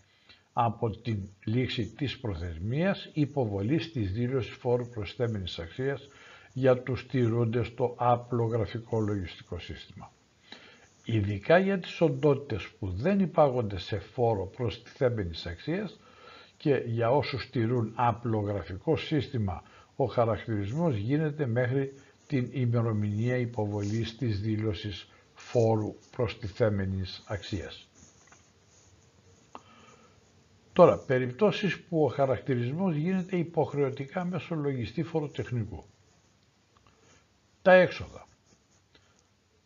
από 0.53 0.89
την 0.89 1.29
λήξη 1.45 1.85
της 1.97 2.19
προθεσμίας 2.19 3.09
υποβολής 3.13 3.91
της 3.91 4.11
δήλωσης 4.11 4.53
φόρου 4.53 4.87
προσθέμενης 4.89 5.59
αξίας 5.59 6.07
για 6.53 6.77
τους 6.81 7.05
τηρούντες 7.07 7.67
στο 7.67 7.95
απλό 7.97 8.45
γραφικό 8.45 8.99
λογιστικό 8.99 9.59
σύστημα. 9.59 10.11
Ειδικά 11.05 11.57
για 11.57 11.79
τις 11.79 12.01
οντότητες 12.01 12.67
που 12.79 12.89
δεν 12.89 13.19
υπάγονται 13.19 13.79
σε 13.79 13.99
φόρο 13.99 14.45
προστιθέμενης 14.45 15.45
αξίας 15.45 15.99
και 16.57 16.83
για 16.85 17.11
όσους 17.11 17.49
τηρούν 17.49 17.91
απλό 17.95 18.39
γραφικό 18.39 18.97
σύστημα 18.97 19.63
ο 19.95 20.05
χαρακτηρισμός 20.05 20.95
γίνεται 20.95 21.45
μέχρι 21.45 21.93
την 22.27 22.49
ημερομηνία 22.51 23.35
υποβολής 23.37 24.15
της 24.17 24.41
δήλωσης 24.41 25.07
φόρου 25.51 25.95
προστιθέμενης 26.11 27.23
αξίας. 27.27 27.87
Τώρα, 30.73 30.97
περιπτώσεις 30.97 31.79
που 31.79 32.03
ο 32.03 32.07
χαρακτηρισμός 32.07 32.95
γίνεται 32.95 33.35
υποχρεωτικά 33.37 34.25
μέσω 34.25 34.55
λογιστή 34.55 35.03
φοροτεχνικού. 35.03 35.83
Τα 37.61 37.73
έξοδα. 37.73 38.27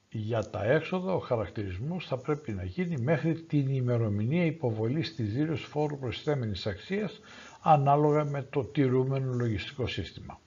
Για 0.10 0.50
τα 0.50 0.64
έξοδα 0.66 1.14
ο 1.14 1.20
χαρακτηρισμός 1.20 2.06
θα 2.08 2.18
πρέπει 2.18 2.52
να 2.52 2.64
γίνει 2.64 2.98
μέχρι 2.98 3.34
την 3.42 3.68
ημερομηνία 3.70 4.46
υποβολής 4.46 5.16
της 5.16 5.34
δήλωσης 5.34 5.66
φόρου 5.66 5.98
προσθέμενης 5.98 6.66
αξίας 6.68 7.20
ανάλογα 7.62 8.24
με 8.26 8.42
το 8.42 8.64
τηρούμενο 8.64 9.34
λογιστικό 9.34 9.88
σύστημα. 9.88 10.40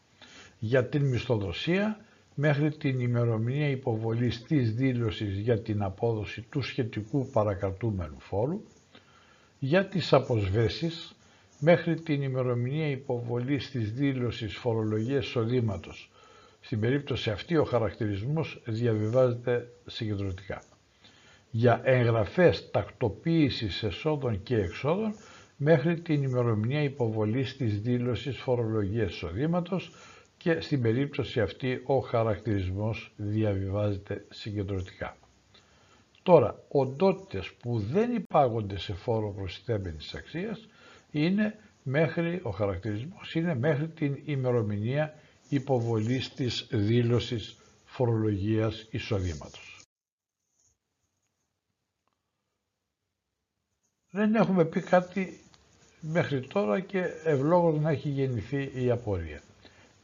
Για 0.59 0.85
την 0.89 1.05
μισθοδοσία 1.05 2.06
μέχρι 2.39 2.71
την 2.71 3.01
ημερομηνία 3.01 3.69
υποβολής 3.69 4.43
της 4.43 4.75
δήλωσης 4.75 5.39
για 5.39 5.61
την 5.61 5.83
απόδοση 5.83 6.41
του 6.51 6.63
σχετικού 6.63 7.27
παρακρατούμενου 7.33 8.17
φόρου. 8.21 8.61
Για 9.59 9.87
τις 9.87 10.13
αποσβέσεις 10.13 11.15
μέχρι 11.59 11.95
την 12.01 12.23
ημερομηνία 12.23 12.89
υποβολής 12.91 13.71
της 13.71 13.93
δήλωσης 13.93 14.57
φορολογίας 14.57 15.27
εισοδήματος 15.27 16.11
στην 16.61 16.81
περίπτωση 16.81 17.31
αυτή 17.31 17.57
ο 17.57 17.65
χαρακτηρισμός 17.65 18.61
διαβιβάζεται 18.65 19.69
συγκεντρωτικά. 19.87 20.63
Για 21.51 21.81
εγγραφές 21.85 22.71
τακτοποίησης 22.71 23.83
εσόδων 23.83 24.43
και 24.43 24.57
εξόδων 24.57 25.15
μέχρι 25.57 26.01
την 26.01 26.23
ημερομηνία 26.23 26.83
υποβολής 26.83 27.57
της 27.57 27.81
δήλωσης 27.81 28.37
φορολογίας 28.39 29.13
εισοδήματος 29.13 29.91
και 30.47 30.61
στην 30.61 30.83
περίπτωση 30.83 31.41
αυτή 31.41 31.83
ο 31.85 31.99
χαρακτηρισμός 31.99 33.13
διαβιβάζεται 33.17 34.25
συγκεντρωτικά. 34.31 35.17
Τώρα, 36.23 36.63
οντότητες 36.69 37.53
που 37.53 37.79
δεν 37.79 38.15
υπάγονται 38.15 38.79
σε 38.79 38.95
φόρο 38.95 39.33
προσθέμενης 39.33 40.15
αξίας 40.15 40.69
είναι 41.11 41.59
μέχρι, 41.83 42.41
ο 42.43 42.51
χαρακτηρισμός 42.51 43.35
είναι 43.35 43.55
μέχρι 43.55 43.89
την 43.89 44.19
ημερομηνία 44.25 45.15
υποβολής 45.49 46.35
της 46.35 46.67
δήλωσης 46.71 47.57
φορολογίας 47.85 48.87
εισοδήματος. 48.91 49.81
Δεν 54.11 54.35
έχουμε 54.35 54.65
πει 54.65 54.81
κάτι 54.81 55.41
μέχρι 56.01 56.41
τώρα 56.47 56.81
και 56.81 57.03
ευλόγως 57.25 57.81
να 57.81 57.91
έχει 57.91 58.09
γεννηθεί 58.09 58.71
η 58.85 58.91
απορία. 58.91 59.41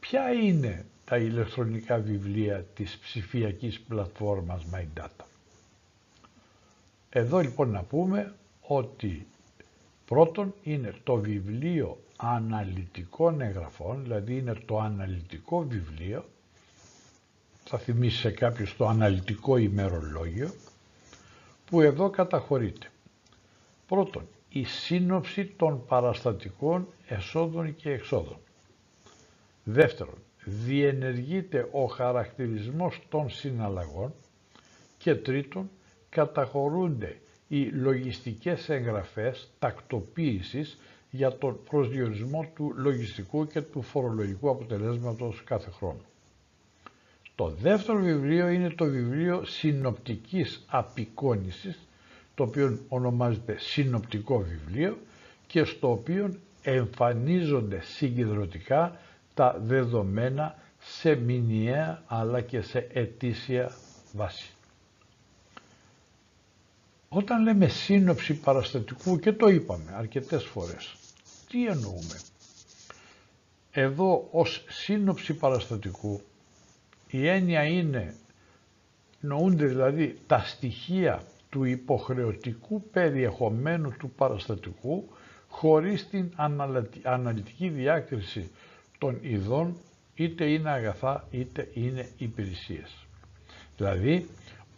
Ποια 0.03 0.31
είναι 0.33 0.85
τα 1.05 1.17
ηλεκτρονικά 1.17 1.97
βιβλία 1.97 2.63
της 2.75 2.97
ψηφιακής 2.97 3.79
πλατφόρμας 3.79 4.61
MyData. 4.73 5.25
Εδώ 7.09 7.39
λοιπόν 7.39 7.69
να 7.69 7.83
πούμε 7.83 8.33
ότι 8.61 9.27
πρώτον 10.05 10.53
είναι 10.63 10.93
το 11.03 11.15
βιβλίο 11.15 11.97
αναλυτικών 12.17 13.41
εγγραφών, 13.41 14.03
δηλαδή 14.03 14.37
είναι 14.37 14.53
το 14.65 14.79
αναλυτικό 14.79 15.61
βιβλίο, 15.63 16.25
θα 17.63 17.77
θυμίσει 17.77 18.17
σε 18.17 18.31
κάποιος 18.31 18.75
το 18.77 18.87
αναλυτικό 18.87 19.57
ημερολόγιο, 19.57 20.53
που 21.65 21.81
εδώ 21.81 22.09
καταχωρείται. 22.09 22.87
Πρώτον, 23.87 24.27
η 24.49 24.63
σύνοψη 24.63 25.45
των 25.45 25.85
παραστατικών 25.85 26.87
εσόδων 27.07 27.75
και 27.75 27.89
εξόδων. 27.91 28.37
Δεύτερον, 29.63 30.17
διενεργείται 30.45 31.67
ο 31.71 31.85
χαρακτηρισμός 31.85 33.01
των 33.09 33.29
συναλλαγών 33.29 34.13
και 34.97 35.15
τρίτον, 35.15 35.69
καταχωρούνται 36.09 37.17
οι 37.47 37.63
λογιστικές 37.65 38.69
εγγραφές 38.69 39.49
τακτοποίησης 39.59 40.77
για 41.11 41.37
τον 41.37 41.59
προσδιορισμό 41.69 42.51
του 42.55 42.73
λογιστικού 42.75 43.47
και 43.47 43.61
του 43.61 43.81
φορολογικού 43.81 44.49
αποτελέσματος 44.49 45.43
κάθε 45.43 45.69
χρόνο. 45.71 46.01
Το 47.35 47.49
δεύτερο 47.49 47.99
βιβλίο 47.99 48.47
είναι 48.47 48.69
το 48.69 48.85
βιβλίο 48.85 49.43
συνοπτικής 49.45 50.63
απεικόνησης, 50.67 51.79
το 52.35 52.43
οποίο 52.43 52.79
ονομάζεται 52.87 53.55
συνοπτικό 53.59 54.39
βιβλίο 54.39 54.97
και 55.47 55.63
στο 55.63 55.91
οποίο 55.91 56.33
εμφανίζονται 56.63 57.79
συγκεντρωτικά 57.81 58.99
τα 59.33 59.57
δεδομένα 59.63 60.55
σε 60.79 61.15
μηνιαία 61.15 62.03
αλλά 62.07 62.41
και 62.41 62.61
σε 62.61 62.87
ετήσια 62.93 63.71
βάση. 64.13 64.53
Όταν 67.09 67.43
λέμε 67.43 67.67
σύνοψη 67.67 68.33
παραστατικού 68.33 69.19
και 69.19 69.31
το 69.33 69.47
είπαμε 69.47 69.91
αρκετές 69.95 70.43
φορές, 70.43 70.95
τι 71.49 71.67
εννοούμε; 71.67 72.19
Εδώ 73.71 74.27
ως 74.31 74.63
σύνοψη 74.67 75.33
παραστατικού 75.33 76.21
η 77.09 77.27
έννοια 77.27 77.63
είναι, 77.63 78.15
νοούνται 79.19 79.65
δηλαδή 79.65 80.19
τα 80.27 80.39
στοιχεία 80.39 81.23
του 81.49 81.63
υποχρεωτικού 81.63 82.81
περιεχομένου 82.91 83.95
του 83.99 84.09
παραστατικού 84.09 85.07
χωρίς 85.47 86.07
την 86.09 86.31
αναλυτική 87.03 87.69
διάκριση 87.69 88.51
των 89.03 89.19
ειδών 89.21 89.77
είτε 90.15 90.45
είναι 90.51 90.69
αγαθά 90.69 91.27
είτε 91.31 91.69
είναι 91.73 92.09
υπηρεσίες. 92.17 93.05
Δηλαδή 93.77 94.29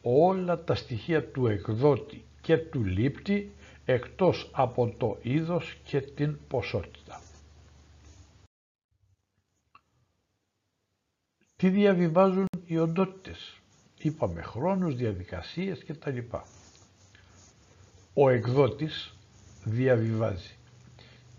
όλα 0.02 0.64
τα 0.64 0.76
στοιχεία 0.76 1.24
του 1.32 1.48
εκδότη 1.48 2.24
και 2.42 2.58
του 2.58 2.84
λήπτη 2.84 3.52
εκτός 3.86 4.50
από 4.54 4.94
το 4.98 5.18
είδος 5.22 5.78
και 5.84 6.02
την 6.02 6.38
ποσότητα. 6.48 7.22
Τι 11.56 11.70
διαβιβάζουν 11.70 12.46
οι 12.66 12.78
οντότητες; 12.78 13.60
Είπαμε 13.98 14.42
χρόνους, 14.42 14.96
διαδικασίες 14.96 15.84
κτλ. 15.86 16.18
Ο 18.14 18.30
εκδότης 18.30 19.16
διαβιβάζει 19.64 20.56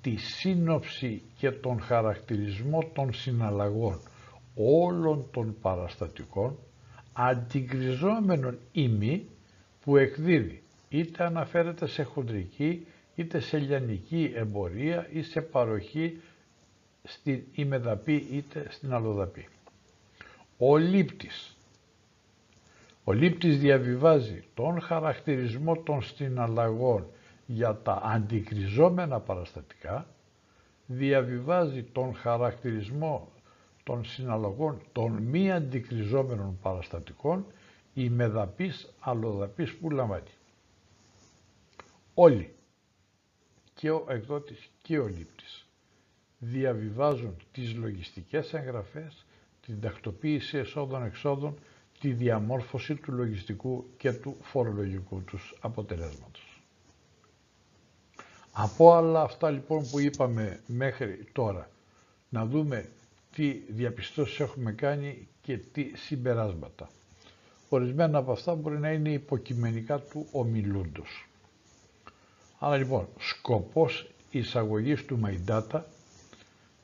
τη 0.07 0.16
σύνοψη 0.16 1.22
και 1.38 1.50
τον 1.50 1.80
χαρακτηρισμό 1.80 2.90
των 2.94 3.12
συναλλαγών 3.12 4.00
όλων 4.54 5.26
των 5.32 5.57
παραστατικών 5.61 6.59
αντικριζόμενων 7.12 8.59
ημί 8.72 9.26
που 9.84 9.96
εκδίδει 9.96 10.62
είτε 10.88 11.24
αναφέρεται 11.24 11.86
σε 11.86 12.02
χοντρική 12.02 12.86
είτε 13.14 13.40
σε 13.40 13.59
λιανική 13.59 14.32
εμπορία 14.34 15.09
ή 15.12 15.22
σε 15.22 15.40
παροχή 15.40 16.20
στην 17.04 17.42
ημεδαπή 17.52 18.26
είτε 18.30 18.66
στην 18.70 18.92
αλλοδαπή. 18.94 19.48
Ο 20.59 20.76
λήπτης. 20.76 21.57
Ο 23.04 23.12
λήπτης 23.12 23.59
διαβιβάζει 23.59 24.44
τον 24.54 24.80
χαρακτηρισμό 24.80 25.76
των 25.76 26.02
συναλλαγών 26.02 27.07
για 27.47 27.76
τα 27.82 28.01
αντικριζόμενα 28.05 29.20
παραστατικά, 29.20 30.07
διαβιβάζει 30.86 31.82
τον 31.82 32.14
χαρακτηρισμό 32.14 33.28
των 33.84 34.05
συναλλαγών 34.05 34.80
των 34.92 35.12
μη 35.12 35.53
αντικριζόμενων 35.53 36.59
παραστατικών 36.62 37.47
η 37.94 38.09
μεδαπής 38.09 38.92
αλλοδαπής 39.01 39.74
που 39.74 39.90
λαμβάνει. 39.90 40.30
Όλοι, 42.14 42.55
και 43.74 43.90
ο 43.90 44.05
εκδότης 44.09 44.70
και 44.82 44.99
ο 44.99 45.07
λήπτης, 45.07 45.66
διαβιβάζουν 46.38 47.36
τις 47.53 47.74
λογιστικές 47.74 48.55
εγγραφές, 48.55 49.24
την 49.66 49.80
τακτοποίηση 49.80 50.59
εσόδων-εξόδων, 50.59 51.59
τη 52.01 52.12
διαμόρφωση 52.12 52.94
του 52.94 53.12
λογιστικού 53.12 53.84
και 53.97 54.12
του 54.12 54.36
φορολογικού 54.40 55.22
τους 55.22 55.55
αποτελέσματος. 55.61 56.45
Από 58.59 58.90
όλα 58.96 59.22
αυτά 59.22 59.50
λοιπόν 59.50 59.90
που 59.90 59.98
είπαμε 60.00 60.61
μέχρι 60.66 61.24
τώρα, 61.32 61.70
να 62.28 62.46
δούμε 62.46 62.88
τι 63.34 63.50
διαπιστώσεις 63.52 64.40
έχουμε 64.40 64.72
κάνει 64.72 65.28
και 65.42 65.59
τι 65.59 65.90
συμπεράσματα. 65.96 66.88
Ορισμένα 67.68 68.18
από 68.18 68.32
αυτά 68.32 68.54
μπορεί 68.54 68.78
να 68.78 68.90
είναι 68.92 69.12
υποκειμενικά 69.12 69.98
του 69.98 70.26
ομιλούντος. 70.32 71.28
Άρα 72.59 72.76
λοιπόν, 72.76 73.09
σκοπός 73.18 74.11
εισαγωγής 74.30 75.04
του 75.04 75.20
MyData 75.24 75.80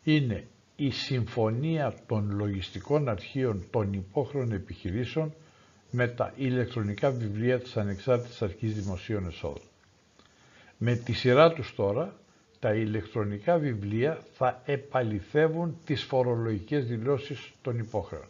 είναι 0.04 0.46
η 0.76 0.90
συμφωνία 0.90 1.94
των 2.06 2.30
λογιστικών 2.36 3.08
αρχείων 3.08 3.64
των 3.70 3.92
υπόχρεων 3.92 4.52
επιχειρήσεων 4.52 5.34
με 5.90 6.08
τα 6.08 6.32
ηλεκτρονικά 6.36 7.10
βιβλία 7.10 7.60
της 7.60 7.76
Ανεξάρτητης 7.76 8.42
Αρχής 8.42 8.74
Δημοσίων 8.74 9.26
Εσόδων. 9.26 9.62
Με 10.84 10.94
τη 10.94 11.12
σειρά 11.12 11.52
τους 11.52 11.74
τώρα, 11.74 12.14
τα 12.60 12.74
ηλεκτρονικά 12.74 13.58
βιβλία 13.58 14.18
θα 14.34 14.62
επαληθεύουν 14.64 15.76
τις 15.84 16.02
φορολογικές 16.02 16.86
δηλώσεις 16.86 17.52
των 17.62 17.78
υπόχρεων. 17.78 18.24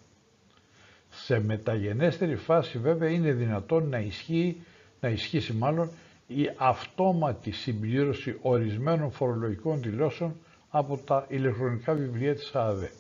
Σε 1.11 1.41
μεταγενέστερη 1.41 2.37
φάση 2.37 2.79
βέβαια 2.79 3.09
είναι 3.11 3.33
δυνατόν 3.33 3.89
να 3.89 3.99
ισχύει, 3.99 4.57
να 5.01 5.09
ισχύσει 5.09 5.53
μάλλον 5.53 5.91
η 6.27 6.51
αυτόματη 6.57 7.51
συμπλήρωση 7.51 8.39
ορισμένων 8.43 9.11
φορολογικών 9.13 9.83
δηλώσεων 9.83 10.35
από 10.71 10.97
τα 10.97 11.27
ηλεκτρονικά 11.29 11.93
βιβλία 11.95 12.35
της 12.35 12.55
ΑΔΕ. 12.55 12.91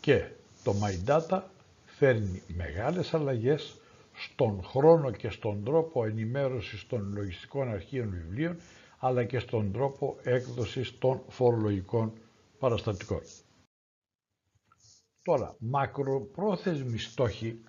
Και 0.00 0.24
το 0.64 0.74
MyData 0.82 1.40
φέρνει 1.86 2.42
μεγάλες 2.56 3.14
αλλαγές 3.14 3.76
στον 4.18 4.62
χρόνο 4.64 5.10
και 5.10 5.30
στον 5.30 5.64
τρόπο 5.64 6.04
ενημέρωσης 6.04 6.86
των 6.86 7.12
λογιστικών 7.14 7.68
αρχείων 7.68 8.10
βιβλίων 8.10 8.56
αλλά 8.98 9.24
και 9.24 9.38
στον 9.38 9.72
τρόπο 9.72 10.16
έκδοσης 10.22 10.98
των 10.98 11.20
φορολογικών 11.28 12.12
παραστατικών. 12.58 13.20
Τώρα, 15.24 15.54
μακροπρόθεσμοι 15.58 16.98
στόχοι, 16.98 17.60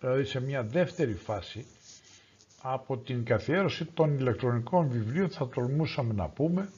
δηλαδή 0.00 0.24
σε 0.24 0.40
μια 0.40 0.62
δεύτερη 0.64 1.14
φάση, 1.14 1.66
από 2.62 2.98
την 2.98 3.24
καθιέρωση 3.24 3.84
των 3.84 4.18
ηλεκτρονικών 4.18 4.88
βιβλίων 4.88 5.30
θα 5.30 5.48
τολμούσαμε 5.48 6.12
να 6.12 6.28
πούμε 6.28 6.68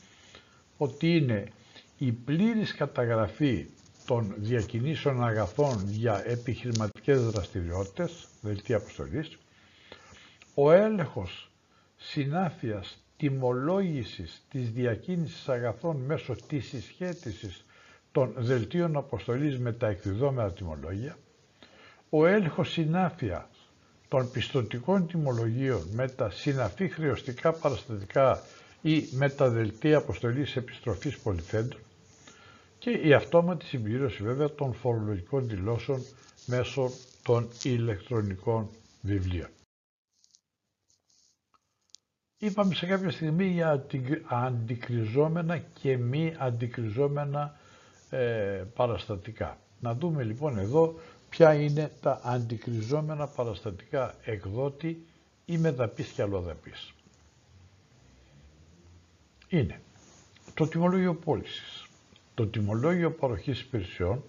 ότι 0.76 1.16
είναι 1.16 1.44
η 1.98 2.12
πλήρης 2.12 2.74
καταγραφή 2.74 3.66
των 4.06 4.34
διακινήσεων 4.36 5.24
αγαθών 5.24 5.84
για 5.88 6.22
επιχειρηματικές 6.26 7.22
δραστηριότητες, 7.30 8.28
δελτία 8.40 8.76
αποστολής, 8.76 9.38
ο 10.54 10.72
έλεγχος 10.72 11.50
συνάφειας 11.96 12.98
τιμολόγησης 13.16 14.42
της 14.50 14.70
διακίνησης 14.70 15.48
αγαθών 15.48 15.96
μέσω 15.96 16.34
της 16.46 16.66
συσχέτισης 16.68 17.64
των 18.12 18.32
δελτίων 18.36 18.96
αποστολής 18.96 19.58
με 19.58 19.72
τα 19.72 19.86
εκδιδόμενα 19.88 20.52
τιμολόγια, 20.52 21.16
ο 22.10 22.26
έλεγχος 22.26 22.70
συνάφειας 22.70 23.46
των 24.08 24.30
πιστοτικών 24.30 25.06
τιμολογίων 25.06 25.88
με 25.92 26.08
τα 26.08 26.30
συναφή 26.30 26.88
χρεωστικά 26.88 27.52
παραστατικά 27.52 28.42
ή 28.82 29.08
με 29.12 29.28
τα 29.28 29.48
δελτία 29.48 29.96
αποστολής 29.98 30.56
επιστροφής 30.56 31.18
πολυθέντων 31.18 31.78
και 32.82 32.90
η 32.90 33.12
αυτόματη 33.12 33.64
συμπλήρωση 33.66 34.22
βέβαια 34.22 34.54
των 34.54 34.74
φορολογικών 34.74 35.48
δηλώσεων 35.48 36.02
μέσω 36.46 36.90
των 37.22 37.48
ηλεκτρονικών 37.62 38.68
βιβλίων. 39.00 39.48
Είπαμε 42.38 42.74
σε 42.74 42.86
κάποια 42.86 43.10
στιγμή 43.10 43.46
για 43.46 43.84
αντικριζόμενα 44.28 45.58
και 45.58 45.96
μη 45.96 46.34
αντικριζόμενα 46.38 47.56
ε, 48.10 48.64
παραστατικά. 48.74 49.58
Να 49.80 49.94
δούμε 49.94 50.22
λοιπόν 50.22 50.58
εδώ 50.58 50.94
ποια 51.28 51.54
είναι 51.54 51.92
τα 52.00 52.20
αντικριζόμενα 52.24 53.26
παραστατικά 53.26 54.14
εκδότη 54.24 55.06
ή 55.44 55.58
μεταπής 55.58 56.08
και 56.08 56.22
αλλοδαπής. 56.22 56.92
Είναι 59.48 59.80
το 60.54 60.66
τιμολόγιο 60.68 61.14
πώλησης, 61.14 61.81
το 62.34 62.46
τιμολόγιο 62.46 63.10
παροχής 63.12 63.60
υπηρεσιών, 63.60 64.22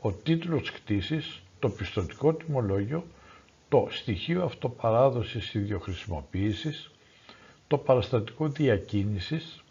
ο 0.00 0.12
τίτλος 0.12 0.70
κτήσης, 0.72 1.42
το 1.58 1.68
πιστοτικό 1.70 2.34
τιμολόγιο, 2.34 3.04
το 3.68 3.86
στοιχείο 3.90 4.44
αυτοπαράδοσης 4.44 5.54
ιδιοχρησιμοποίησης, 5.54 6.90
το 7.66 7.78
παραστατικό 7.78 8.48
διακίνησης, 8.48 9.62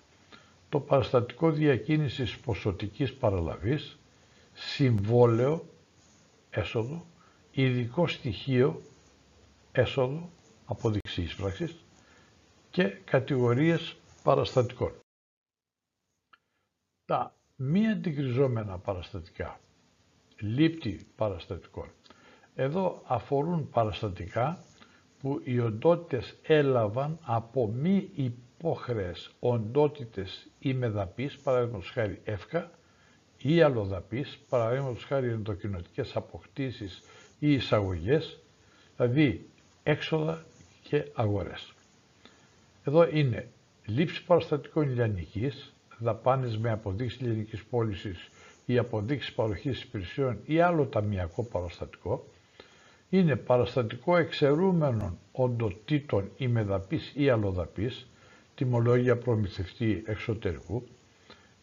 το 0.69 0.79
παραστατικό 0.79 1.51
διακίνησης 1.51 2.37
ποσοτικής 2.37 3.13
παραλαβής, 3.13 3.97
συμβόλαιο 4.53 5.65
έσοδο, 6.49 7.05
ειδικό 7.51 8.07
στοιχείο 8.07 8.81
έσοδο, 9.71 10.29
απόδειξη 10.65 11.21
ίσπραξης 11.21 11.75
και 12.71 12.83
κατηγορίες 12.83 13.95
παραστατικών. 14.23 14.91
Τα 17.05 17.36
μη 17.57 17.87
αντικριζόμενα 17.87 18.77
παραστατικά, 18.77 19.59
λήπτη 20.39 21.07
παραστατικών, 21.15 21.87
εδώ 22.55 23.01
αφορούν 23.05 23.69
παραστατικά 23.69 24.63
που 25.19 25.41
οι 25.43 25.59
οντότητες 25.59 26.35
έλαβαν 26.43 27.19
από 27.21 27.67
μη 27.67 28.09
υπόχρεες 28.15 29.31
οντότητες 29.39 30.47
ή 30.59 30.73
μεδαπής, 30.73 31.37
παραδείγματος 31.37 31.89
χάρη 31.89 32.21
εύκα, 32.23 32.71
ή 33.41 33.61
αλλοδαπής, 33.61 34.39
παραδείγματος 34.49 35.03
χάρη 35.03 35.29
ενδοκινοτικές 35.29 36.15
αποκτήσεις 36.15 37.01
ή 37.39 37.53
εισαγωγές, 37.53 38.39
δηλαδή 38.95 39.49
έξοδα 39.83 40.45
και 40.81 41.11
αγορές. 41.13 41.73
Εδώ 42.83 43.07
είναι 43.09 43.49
λήψη 43.85 44.23
παραστατικών 44.25 44.93
λιανικής, 44.93 45.73
δαπάνες 45.99 46.57
με 46.57 46.71
αποδείξεις 46.71 47.19
λιανικής 47.21 47.63
πώλησης 47.63 48.29
ή 48.65 48.77
αποδείξεις 48.77 49.33
παροχής 49.33 49.81
υπηρεσιών 49.83 50.39
ή 50.45 50.59
άλλο 50.59 50.85
ταμιακό 50.85 51.43
παραστατικό, 51.43 52.25
είναι 53.09 53.35
παραστατικό 53.35 54.17
εξαιρούμενων 54.17 55.17
οντοτήτων 55.31 56.29
ή 56.37 56.47
μεδαπής 56.47 57.11
ή 57.15 57.29
αλλοδαπής, 57.29 58.07
τιμολόγια 58.55 59.17
προμηθευτή 59.17 60.03
εξωτερικού, 60.05 60.83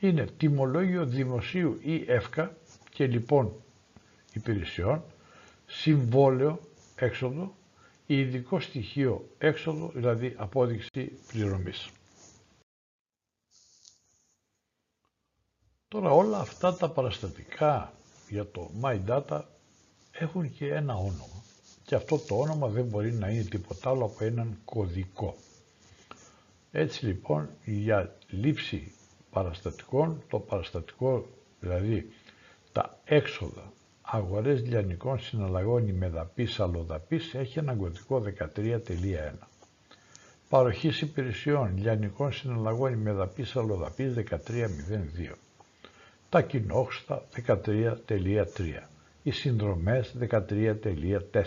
είναι 0.01 0.27
τιμολόγιο 0.37 1.07
δημοσίου 1.07 1.79
ή 1.83 2.05
εύκα 2.07 2.57
και 2.91 3.07
λοιπόν 3.07 3.53
υπηρεσιών, 4.33 5.03
συμβόλαιο 5.67 6.59
έξοδο, 6.97 7.55
ειδικό 8.07 8.61
στοιχείο 8.61 9.29
έξοδο, 9.39 9.91
δηλαδή 9.95 10.35
απόδειξη 10.37 11.13
πληρωμής. 11.33 11.91
Τώρα 15.95 16.11
όλα 16.11 16.39
αυτά 16.39 16.75
τα 16.77 16.89
παραστατικά 16.89 17.93
για 18.29 18.51
το 18.51 18.71
My 18.83 18.99
Data 19.09 19.41
έχουν 20.13 20.53
και 20.53 20.75
ένα 20.75 20.95
όνομα 20.95 21.43
και 21.85 21.95
αυτό 21.95 22.19
το 22.19 22.39
όνομα 22.39 22.69
δεν 22.69 22.85
μπορεί 22.85 23.13
να 23.13 23.29
είναι 23.29 23.43
τίποτα 23.43 23.91
άλλο 23.91 24.05
από 24.05 24.25
έναν 24.25 24.59
κωδικό. 24.65 25.35
Έτσι 26.73 27.07
λοιπόν 27.07 27.49
για 27.65 28.17
λήψη 28.29 28.93
παραστατικών, 29.31 30.23
το 30.29 30.39
παραστατικό 30.39 31.27
δηλαδή 31.61 32.09
τα 32.73 32.99
έξοδα 33.05 33.73
αγορές 34.03 34.63
λιανικών 34.67 35.19
συναλλαγών 35.21 35.89
ημεδαπής 35.89 36.61
αλλοδαπής 36.61 37.35
έχει 37.35 37.59
ένα 37.59 37.75
κωδικό 37.75 38.23
13.1. 38.39 39.33
Παροχής 40.49 41.01
υπηρεσιών 41.01 41.77
λιανικών 41.77 42.33
συναλλαγών 42.33 42.93
ημεδαπής 42.93 43.57
αλλοδαπής 43.57 44.15
13.02. 44.17 45.35
Τα 46.35 46.43
κοινόχρηστα 46.43 47.23
13.3. 47.47 47.97
Οι 49.23 49.31
συνδρομές 49.31 50.15
13.4. 50.21 51.43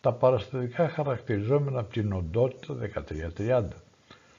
Τα 0.00 0.12
παραστατικά 0.12 0.88
χαρακτηριζόμενα 0.88 1.80
από 1.80 1.92
την 1.92 2.12
οντότητα 2.12 2.76
13.30. 3.38 3.62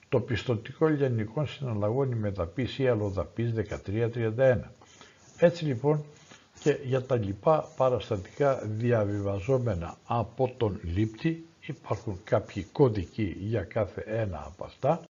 Το 0.10 0.20
πιστοτικό 0.20 0.88
λιανικών 0.88 1.48
συναλλαγών 1.48 2.12
ημεδαπής 2.12 2.80
ή 2.80 2.88
αλλοδαπής 2.88 3.54
13.31. 3.96 4.58
Έτσι 5.38 5.66
λοιπόν 5.66 6.04
και 6.60 6.78
για 6.84 7.02
τα 7.02 7.16
λοιπά 7.16 7.68
παραστατικά 7.78 8.60
διαβιβαζόμενα 8.64 9.98
από 10.06 10.54
τον 10.58 10.80
λήπτη 10.84 11.46
υπάρχουν 11.66 12.20
κάποιοι 12.24 12.64
κωδικοί 12.64 13.36
για 13.40 13.62
κάθε 13.64 14.02
ένα 14.08 14.44
από 14.46 14.66
αυτά. 14.66 15.02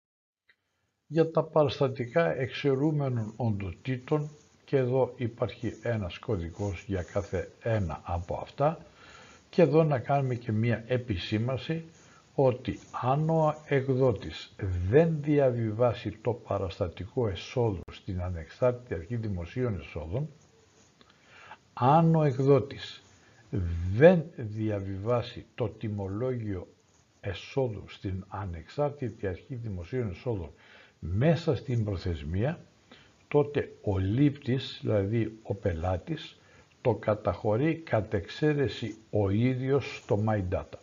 Για 1.07 1.31
τα 1.31 1.43
παραστατικά 1.43 2.35
εξαιρούμενων 2.39 3.33
οντοτήτων 3.35 4.29
και 4.65 4.77
εδώ 4.77 5.13
υπάρχει 5.15 5.73
ένας 5.81 6.17
κωδικός 6.19 6.83
για 6.87 7.03
κάθε 7.03 7.51
ένα 7.61 8.01
από 8.03 8.39
αυτά 8.41 8.77
και 9.49 9.61
εδώ 9.61 9.83
να 9.83 9.99
κάνουμε 9.99 10.35
και 10.35 10.51
μία 10.51 10.83
επισήμαση 10.87 11.85
ότι 12.35 12.79
αν 13.01 13.29
ο 13.29 13.55
εκδότης 13.67 14.55
δεν 14.89 15.17
διαβιβάσει 15.21 16.11
το 16.21 16.31
παραστατικό 16.33 17.27
εσόδου 17.27 17.81
στην 17.91 18.21
Ανεξάρτητη 18.21 18.93
Αρχή 18.93 19.15
Δημοσίων 19.15 19.79
Εσόδων 19.79 20.29
αν 21.73 22.15
ο 22.15 22.23
εκδότης 22.23 23.03
δεν 23.95 24.23
διαβιβάσει 24.35 25.45
το 25.55 25.69
τιμολόγιο 25.69 26.67
εσόδου 27.21 27.83
στην 27.87 28.25
Ανεξάρτητη 28.27 29.27
Αρχή 29.27 29.55
Δημοσίων 29.55 30.09
Εσόδων 30.09 30.49
μέσα 31.13 31.55
στην 31.55 31.83
προθεσμία, 31.83 32.59
τότε 33.27 33.71
ο 33.81 33.97
λήπτης, 33.97 34.79
δηλαδή 34.81 35.39
ο 35.43 35.55
πελάτης, 35.55 36.39
το 36.81 36.95
καταχωρεί 36.95 37.75
κατ' 37.75 38.13
εξαίρεση 38.13 38.97
ο 39.09 39.29
ίδιος 39.29 39.97
στο 39.97 40.23
My 40.27 40.43
Data. 40.53 40.77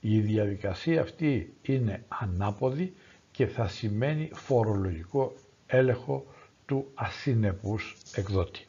Η 0.00 0.20
διαδικασία 0.20 1.00
αυτή 1.02 1.54
είναι 1.62 2.04
ανάποδη 2.08 2.94
και 3.30 3.46
θα 3.46 3.68
σημαίνει 3.68 4.30
φορολογικό 4.34 5.32
έλεγχο 5.66 6.26
του 6.66 6.90
ασυνεπούς 6.94 7.96
εκδότη. 8.14 8.66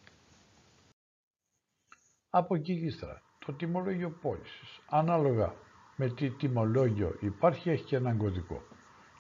Από 2.30 2.56
εκεί 2.56 2.80
και 2.80 2.86
ύστερα, 2.86 3.22
το 3.46 3.54
τιμολόγιο 3.54 4.10
πώλησης. 4.22 4.80
Ανάλογα 4.90 5.54
με 5.96 6.10
τι 6.10 6.30
τιμολόγιο 6.30 7.16
υπάρχει, 7.20 7.70
έχει 7.70 7.84
και 7.84 7.96
έναν 7.96 8.18
κωδικό. 8.18 8.62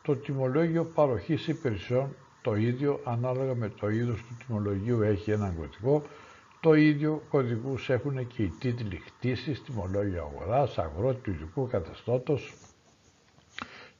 Το 0.07 0.15
τιμολόγιο 0.15 0.85
παροχής 0.85 1.47
υπηρεσιών, 1.47 2.15
το 2.41 2.55
ίδιο, 2.55 2.99
ανάλογα 3.03 3.55
με 3.55 3.69
το 3.69 3.89
είδος 3.89 4.17
του 4.17 4.37
τιμολογίου, 4.45 5.01
έχει 5.01 5.31
έναν 5.31 5.55
κωδικό. 5.55 6.03
Το 6.59 6.73
ίδιο 6.73 7.21
κωδικούς 7.29 7.89
έχουν 7.89 8.27
και 8.27 8.43
οι 8.43 8.53
τίτλοι 8.59 8.95
χτίσης, 8.97 9.63
τιμολόγιο 9.63 10.23
αγοράς, 10.23 10.77
αγρότη 10.77 11.19
του 11.21 11.29
ειδικού 11.31 11.67
καθεστώτος 11.67 12.53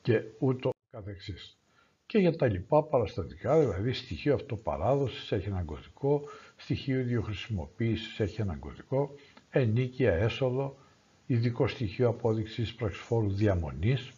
και 0.01 0.21
ούτω 0.39 0.69
καθεξής. 0.91 1.57
Και 2.05 2.17
για 2.17 2.35
τα 2.35 2.47
λοιπά 2.47 2.83
παραστατικά, 2.83 3.59
δηλαδή 3.59 3.93
στοιχείο 3.93 4.33
αυτοπαράδοσης 4.33 5.31
έχει 5.31 5.47
έναν 5.47 5.65
κωδικό, 5.65 6.21
στοιχείο 6.55 6.99
ιδιοχρησιμοποίησης 6.99 8.19
έχει 8.19 8.41
έναν 8.41 8.59
κωδικό, 8.59 9.15
ενίκεια 9.49 10.13
έσοδο, 10.13 10.77
ειδικό 11.25 11.67
στοιχείο 11.67 12.07
απόδειξης 12.09 12.75
πραξιφόρου 12.75 13.29
διαμονής 13.31 14.11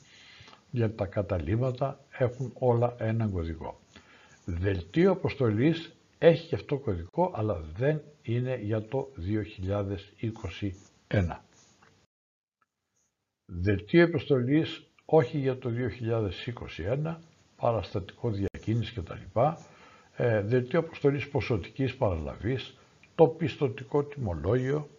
για 0.71 0.95
τα 0.95 1.05
καταλήμματα 1.05 1.99
έχουν 2.09 2.51
όλα 2.59 2.95
έναν 2.97 3.31
κωδικό. 3.31 3.79
Δελτίο 4.45 5.11
αποστολής 5.11 5.93
έχει 6.17 6.47
και 6.47 6.55
αυτό 6.55 6.77
κωδικό 6.77 7.31
αλλά 7.35 7.63
δεν 7.77 8.01
είναι 8.21 8.55
για 8.55 8.81
το 8.85 9.07
2021. 11.11 11.37
Δελτίο 13.45 14.03
αποστολής 14.05 14.83
όχι 15.05 15.37
για 15.37 15.57
το 15.57 15.69
2021, 17.03 17.15
παραστατικό 17.55 18.29
διακίνηση 18.31 18.93
κτλ 18.93 19.39
ε, 20.15 20.41
δελτίο 20.41 20.79
αποστολής 20.79 21.29
ποσοτικής 21.29 21.95
παραλαβής, 21.95 22.77
το 23.15 23.27
πιστοτικό 23.27 24.03
τιμολόγιο, 24.03 24.89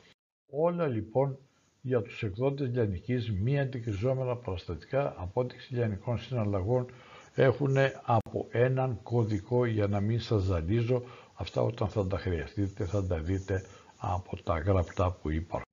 όλα 0.50 0.86
λοιπόν 0.86 1.38
για 1.82 2.02
τους 2.02 2.22
εκδότες 2.22 2.68
λιανικής 2.68 3.30
μη 3.32 3.60
αντικριζόμενα 3.60 4.36
παραστατικά 4.36 5.14
απόδειξη 5.18 5.74
λιανικών 5.74 6.18
συναλλαγών 6.18 6.86
έχουν 7.34 7.76
από 8.02 8.46
έναν 8.50 9.02
κωδικό 9.02 9.64
για 9.64 9.86
να 9.86 10.00
μην 10.00 10.20
σας 10.20 10.42
ζαλίζω 10.42 11.02
αυτά 11.34 11.62
όταν 11.62 11.88
θα 11.88 12.06
τα 12.06 12.18
χρειαστείτε 12.18 12.84
θα 12.84 13.06
τα 13.06 13.18
δείτε 13.18 13.64
από 13.96 14.42
τα 14.42 14.58
γραπτά 14.58 15.10
που 15.12 15.30
υπάρχουν. 15.30 15.64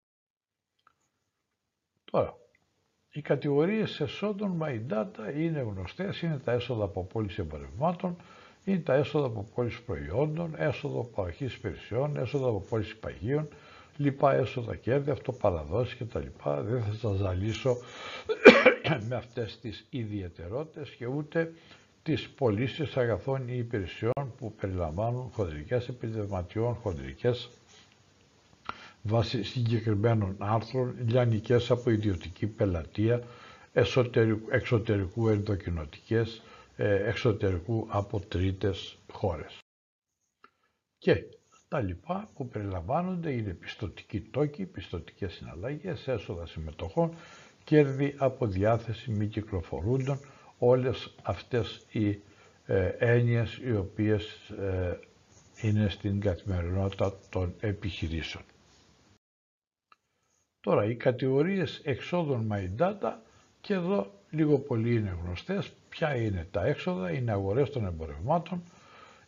Τώρα, 2.11 2.33
οι 3.11 3.21
κατηγορίες 3.21 3.99
εσόδων 3.99 4.59
my 4.61 4.81
data 4.93 5.35
είναι 5.37 5.59
γνωστές, 5.59 6.21
είναι 6.21 6.37
τα 6.39 6.51
έσοδα 6.51 6.83
από 6.83 7.03
πώληση 7.05 7.41
εμπορευμάτων, 7.41 8.15
είναι 8.63 8.79
τα 8.79 8.93
έσοδα 8.93 9.25
από 9.25 9.47
πώληση 9.55 9.83
προϊόντων, 9.83 10.53
έσοδα 10.57 10.99
από 10.99 11.07
παροχής 11.15 11.53
υπηρεσιών, 11.55 12.17
έσοδα 12.17 12.47
από 12.47 12.59
πώληση 12.59 12.97
παγίων, 12.97 13.47
λοιπά 13.97 14.33
έσοδα 14.33 14.75
κέρδη, 14.75 15.11
αυτοπαραδόσεις 15.11 15.97
κτλ. 15.97 16.25
Δεν 16.43 16.83
θα 16.83 16.93
σας 16.99 17.17
ζαλίσω 17.17 17.77
με 19.09 19.15
αυτές 19.15 19.59
τις 19.59 19.85
ιδιαιτερότητες 19.89 20.89
και 20.89 21.05
ούτε 21.05 21.53
τις 22.03 22.29
πωλήσεις 22.29 22.97
αγαθών 22.97 23.47
ή 23.47 23.57
υπηρεσιών 23.57 24.33
που 24.37 24.53
περιλαμβάνουν 24.53 25.29
χοντρικές 25.33 25.87
επιδευματιών, 25.87 26.73
χοντρικές 26.73 27.49
βάσει 29.01 29.43
συγκεκριμένων 29.43 30.35
άρθρων, 30.39 30.95
λιανικές 31.07 31.71
από 31.71 31.89
ιδιωτική 31.89 32.47
πελατεία, 32.47 33.23
εξωτερικού 34.49 35.27
ενδοκινοτικές, 35.27 36.41
ε, 36.75 37.07
εξωτερικού 37.09 37.87
από 37.89 38.19
τρίτες 38.19 38.97
χώρες. 39.11 39.57
Και 40.97 41.23
τα 41.67 41.79
λοιπά 41.79 42.29
που 42.35 42.47
περιλαμβάνονται 42.47 43.31
είναι 43.31 43.53
πιστοτικοί 43.53 44.21
τόκοι, 44.21 44.65
πιστοτικές 44.65 45.33
συναλλαγές, 45.33 46.07
έσοδα 46.07 46.45
συμμετοχών, 46.45 47.13
κέρδη 47.63 48.15
από 48.17 48.45
διάθεση 48.47 49.11
μη 49.11 49.27
κυκλοφορούντων, 49.27 50.19
όλες 50.57 51.15
αυτές 51.23 51.85
οι 51.91 52.19
ε, 52.65 52.87
έννοιες 52.97 53.57
οι 53.63 53.75
οποίες 53.75 54.49
ε, 54.49 54.99
είναι 55.61 55.89
στην 55.89 56.19
καθημερινότητα 56.19 57.13
των 57.29 57.53
επιχειρήσεων. 57.59 58.43
Τώρα, 60.59 60.85
οι 60.85 60.95
κατηγορίες 60.95 61.81
εξόδων 61.83 62.47
my 62.51 62.81
data 62.81 63.13
και 63.61 63.73
εδώ 63.73 64.11
λίγο 64.29 64.59
πολύ 64.59 64.95
είναι 64.95 65.17
γνωστές. 65.23 65.71
Ποια 65.89 66.15
είναι 66.15 66.47
τα 66.51 66.65
έξοδα, 66.65 67.11
είναι 67.11 67.31
αγορές 67.31 67.69
των 67.69 67.85
εμπορευμάτων, 67.85 68.63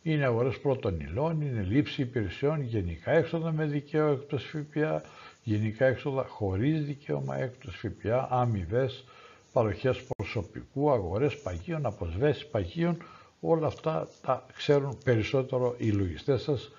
είναι 0.02 0.24
αγορές 0.24 0.58
πρώτων 0.58 1.00
υλών, 1.00 1.40
είναι 1.40 1.62
λήψη 1.62 2.02
υπηρεσιών, 2.02 2.60
γενικά 2.62 3.10
έξοδα 3.10 3.52
με 3.52 3.64
δικαίωμα 3.66 4.12
έκπτωση 4.12 4.66
ΦΠΑ, 4.72 5.02
γενικά 5.42 5.86
έξοδα 5.86 6.24
χωρίς 6.24 6.84
δικαίωμα 6.84 7.36
έκπτωση 7.36 7.88
ΦΠΑ, 7.88 8.28
αμοιβές, 8.30 9.04
παροχές 9.52 10.02
προσωπικού, 10.16 10.90
αγορές 10.90 11.40
παγίων, 11.42 11.86
αποσβέσεις 11.86 12.46
παγίων, 12.46 12.96
όλα 13.40 13.66
αυτά 13.66 14.08
τα 14.22 14.46
ξέρουν 14.54 14.98
περισσότερο 15.04 15.74
οι 15.78 15.90
λογιστές 15.90 16.42
σας 16.42 16.70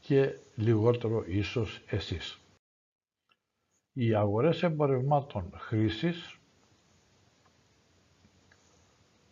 και 0.00 0.34
λιγότερο 0.54 1.24
ίσως 1.26 1.80
εσείς. 1.86 2.38
Οι 3.92 4.14
αγορές 4.14 4.62
εμπορευμάτων 4.62 5.50
χρήσης 5.56 6.39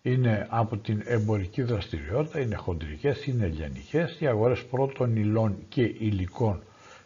είναι 0.03 0.47
από 0.51 0.77
την 0.77 1.03
εμπορική 1.05 1.63
δραστηριότητα, 1.63 2.41
είναι 2.41 2.55
χοντρικές, 2.57 3.27
είναι 3.27 3.47
λιανικές. 3.47 4.21
Οι 4.21 4.27
αγορές 4.27 4.65
πρώτων 4.65 5.17
υλών 5.17 5.57
και 5.69 5.83
υλικών, 5.83 6.63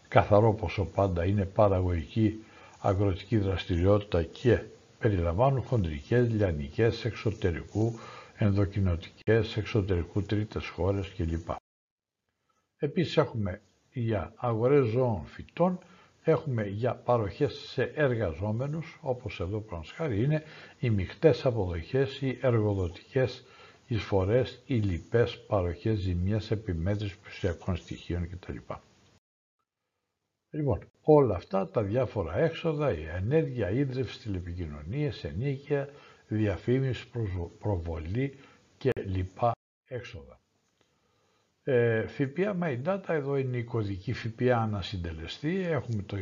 καθαρό 0.08 0.54
ποσό 0.54 0.84
πάντα, 0.84 1.24
είναι 1.24 1.44
παραγωγική 1.44 2.44
αγροτική 2.78 3.36
δραστηριότητα 3.36 4.22
και 4.22 4.62
περιλαμβάνουν 4.98 5.62
χοντρικές, 5.62 6.28
λιανικές, 6.30 7.04
εξωτερικού, 7.04 7.98
ενδοκινοτικές, 8.36 9.56
εξωτερικού 9.56 10.22
τρίτες 10.22 10.66
χώρες 10.68 11.08
κλπ. 11.16 11.48
Επίσης 12.78 13.16
έχουμε 13.16 13.60
για 13.92 14.32
αγορές 14.36 14.86
ζώων 14.86 15.24
φυτών 15.26 15.78
έχουμε 16.24 16.66
για 16.66 16.94
παροχές 16.94 17.54
σε 17.54 17.82
εργαζόμενους, 17.82 18.98
όπως 19.02 19.40
εδώ 19.40 19.64
χάρη 19.94 20.22
είναι 20.22 20.42
οι 20.78 20.90
μεικτές 20.90 21.44
αποδοχές, 21.46 22.20
οι 22.20 22.38
εργοδοτικές 22.42 23.44
εισφορές, 23.86 24.62
οι 24.66 24.74
λοιπές 24.74 25.40
παροχές 25.46 25.98
ζημιές, 25.98 26.50
επιμέτρησης 26.50 27.16
πλουσιακών 27.18 27.76
στοιχείων 27.76 28.28
κτλ. 28.28 28.56
Λοιπόν, 30.50 30.88
όλα 31.02 31.34
αυτά 31.34 31.68
τα 31.70 31.82
διάφορα 31.82 32.36
έξοδα, 32.38 32.92
η 32.92 33.04
ενέργεια, 33.04 33.70
ίδρυυση, 33.70 34.20
τηλεπικοινωνίες, 34.20 35.24
ενίκεια, 35.24 35.88
διαφήμιση, 36.28 37.08
προβολή 37.58 38.38
και 38.78 38.90
λοιπά 39.06 39.52
έξοδα. 39.88 40.41
Ε, 41.64 42.06
ΦΠΑ 42.06 42.56
My 42.60 42.78
Data, 42.86 43.08
εδώ 43.08 43.36
είναι 43.36 43.56
η 43.56 43.64
κωδική 43.64 44.12
ΦΠΑ 44.12 44.56
ανασυντελεστή, 44.56 45.56
έχουμε 45.60 46.02
το 46.02 46.16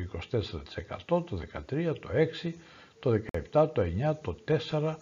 24%, 1.08 1.24
το 1.26 1.40
13%, 1.52 1.94
το 2.00 2.08
6%, 2.42 2.52
το 3.00 3.20
17%, 3.52 3.70
το 3.74 3.82
9%, 3.82 4.16
το 4.22 4.36
4%, 4.70 4.94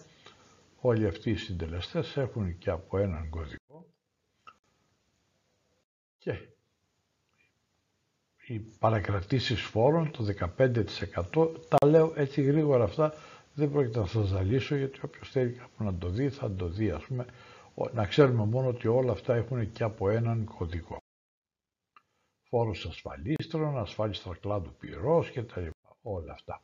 όλοι 0.81 1.07
αυτοί 1.07 1.29
οι 1.29 1.35
συντελεστές 1.35 2.17
έχουν 2.17 2.57
και 2.57 2.69
από 2.69 2.97
έναν 2.97 3.29
κωδικό. 3.29 3.85
Και 6.17 6.33
οι 8.47 8.59
παρακρατήσεις 8.59 9.61
φόρων, 9.61 10.11
το 10.11 10.25
15%, 10.25 11.51
τα 11.67 11.87
λέω 11.87 12.13
έτσι 12.15 12.41
γρήγορα 12.41 12.83
αυτά, 12.83 13.13
δεν 13.53 13.71
πρόκειται 13.71 13.99
να 13.99 14.05
σας 14.05 14.27
ζαλίσω 14.27 14.75
γιατί 14.75 14.99
όποιος 15.03 15.29
θέλει 15.29 15.51
κάπου 15.51 15.83
να 15.83 15.93
το 15.95 16.09
δει 16.09 16.29
θα 16.29 16.51
το 16.51 16.67
δει 16.67 16.89
ας 16.91 17.03
πούμε, 17.03 17.25
να 17.93 18.05
ξέρουμε 18.05 18.45
μόνο 18.45 18.67
ότι 18.67 18.87
όλα 18.87 19.11
αυτά 19.11 19.35
έχουν 19.35 19.71
και 19.71 19.83
από 19.83 20.09
έναν 20.09 20.45
κωδικό. 20.57 20.97
Φόρος 22.49 22.85
ασφαλίστρων, 22.85 23.77
ασφάλιστρα 23.77 24.35
κλάδου 24.41 24.73
πυρός 24.79 25.29
και 25.29 25.41
τα 25.43 25.61
λοιπά, 25.61 25.95
όλα 26.01 26.33
αυτά. 26.33 26.61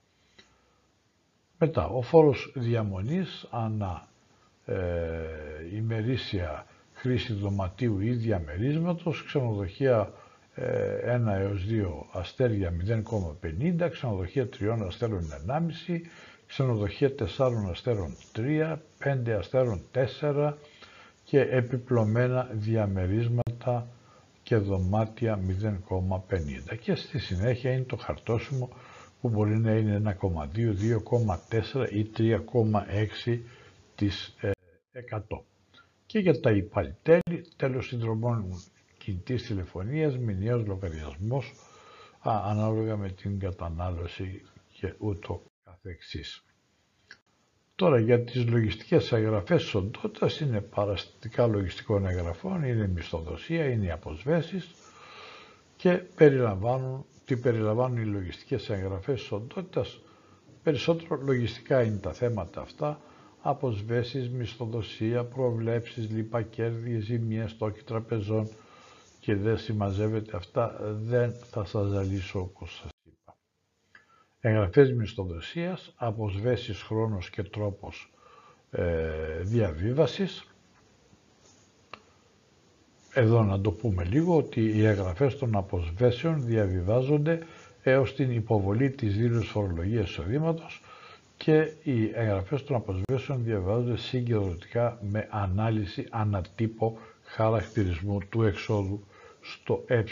Μετά, 1.57 1.87
ο 1.87 2.01
φόρος 2.01 2.51
διαμονής 2.55 3.47
ανά 3.51 4.07
ε, 4.65 5.75
ημερήσια 5.75 6.65
χρήση 6.93 7.33
δωματίου 7.33 7.99
ή 7.99 8.11
διαμερίσματος, 8.11 9.23
ξενοδοχεία 9.25 10.11
1 10.55 10.61
ε, 10.61 11.19
έως 11.39 11.65
2 11.69 11.85
αστέρια 12.11 12.73
0,50, 12.87 13.89
ξενοδοχεία 13.91 14.49
3 14.59 14.77
αστέρων 14.87 15.27
1,5, 15.47 15.99
ξενοδοχεία 16.47 17.11
4 17.37 17.69
αστέρων 17.69 18.15
3, 18.35 18.77
5 19.03 19.29
αστέρων 19.29 19.81
4 19.93 20.53
και 21.25 21.39
επιπλωμένα 21.39 22.49
διαμερίσματα 22.53 23.87
και 24.43 24.55
δωμάτια 24.55 25.39
0,50. 25.89 26.77
Και 26.81 26.95
στη 26.95 27.19
συνέχεια 27.19 27.71
είναι 27.71 27.83
το 27.83 27.95
χαρτόσημο 27.95 28.69
που 29.21 29.29
μπορεί 29.29 29.57
να 29.59 29.71
είναι 29.75 30.17
1,2, 30.21 30.73
2,4 31.73 31.91
ή 31.91 32.11
3,6 32.17 33.39
της 33.95 34.35
100. 35.11 35.41
Και 36.05 36.19
για 36.19 36.39
τα 36.39 36.51
υπάλληλη 36.51 36.95
τέλη, 37.03 37.45
τέλος 37.55 37.87
συνδρομών 37.87 38.45
κινητής 38.97 39.43
τηλεφωνίας, 39.45 40.17
μηνιαίος 40.17 40.65
λογαριασμός, 40.65 41.53
ανάλογα 42.21 42.97
με 42.97 43.09
την 43.09 43.39
κατανάλωση 43.39 44.41
και 44.73 44.93
ούτω 44.97 45.43
καθεξής. 45.63 46.43
Τώρα 47.77 47.99
για 47.99 48.19
τις 48.23 48.47
λογιστικές 48.47 49.11
εγγραφές 49.11 49.73
οντότητας 49.75 50.39
είναι 50.39 50.61
παραστατικά 50.61 51.47
λογιστικών 51.47 52.05
εγγραφών, 52.05 52.63
είναι 52.63 52.87
μισθοδοσία, 52.87 53.65
είναι 53.65 53.85
οι 53.85 53.91
αποσβέσεις 53.91 54.69
και 55.77 55.91
περιλαμβάνουν, 55.91 57.05
τι 57.25 57.37
περιλαμβάνουν 57.37 57.97
οι 57.97 58.05
λογιστικές 58.05 58.69
εγγραφές 58.69 59.31
οντότητας. 59.31 59.99
Περισσότερο 60.63 61.21
λογιστικά 61.23 61.81
είναι 61.83 61.97
τα 61.97 62.13
θέματα 62.13 62.61
αυτά, 62.61 62.99
αποσβέσεις, 63.41 64.29
μισθοδοσία, 64.29 65.23
προβλέψεις, 65.23 66.09
λοιπά 66.09 66.41
κέρδη, 66.41 66.99
ζημίες, 66.99 67.51
στόχοι 67.51 67.83
τραπεζών 67.83 68.49
και 69.19 69.35
δεν 69.35 69.57
συμμαζεύεται 69.57 70.37
αυτά, 70.37 70.75
δεν 71.05 71.33
θα 71.51 71.65
σας 71.65 71.87
ζαλίσω 71.89 72.39
όπως 72.39 72.69
σας 72.71 72.83
είπα. 72.85 72.94
Εγγραφές 74.47 74.91
μισθοδοσίας, 74.93 75.93
αποσβέσεις 75.95 76.81
χρόνος 76.81 77.29
και 77.29 77.43
τρόπος 77.43 78.11
ε, 78.71 78.83
διαβίβασης. 79.41 80.47
Εδώ 83.13 83.43
να 83.43 83.61
το 83.61 83.71
πούμε 83.71 84.03
λίγο 84.03 84.37
ότι 84.37 84.61
οι 84.61 84.85
εγγραφές 84.85 85.37
των 85.37 85.55
αποσβέσεων 85.55 86.45
διαβιβάζονται 86.45 87.39
έως 87.83 88.15
την 88.15 88.31
υποβολή 88.31 88.89
της 88.89 89.15
δήλωσης 89.17 89.49
φορολογίας 89.49 90.09
εισοδήματος 90.09 90.81
και 91.37 91.71
οι 91.83 92.11
εγγραφές 92.13 92.63
των 92.63 92.75
αποσβέσεων 92.75 93.43
διαβάζονται 93.43 93.97
συγκεντρωτικά 93.97 94.97
με 95.01 95.27
ανάλυση 95.31 96.07
ανατύπω 96.09 96.97
χαρακτηρισμού 97.23 98.17
του 98.29 98.43
εξόδου 98.43 99.03
στο 99.41 99.83
ε. 99.87 100.03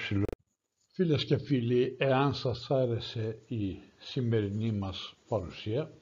Φίλες 0.96 1.26
και 1.26 1.38
φίλοι, 1.38 1.96
εάν 2.00 2.34
σας 2.34 2.72
άρεσε 2.72 3.42
η 3.48 3.78
σημερινή 3.98 4.72
μας 4.72 5.16
παρουσία, 5.28 5.98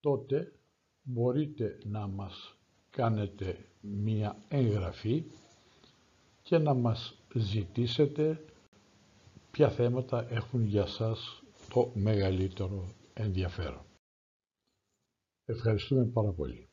τότε 0.00 0.52
μπορείτε 1.02 1.78
να 1.84 2.06
μας 2.06 2.56
κάνετε 2.90 3.68
μία 3.80 4.44
εγγραφή 4.48 5.24
και 6.42 6.58
να 6.58 6.74
μας 6.74 7.22
ζητήσετε 7.34 8.44
ποια 9.50 9.70
θέματα 9.70 10.30
έχουν 10.30 10.64
για 10.64 10.86
σας 10.86 11.42
το 11.70 11.90
μεγαλύτερο 11.94 12.94
ενδιαφέρον. 13.14 13.84
Ευχαριστούμε 15.44 16.04
πάρα 16.04 16.32
πολύ. 16.32 16.68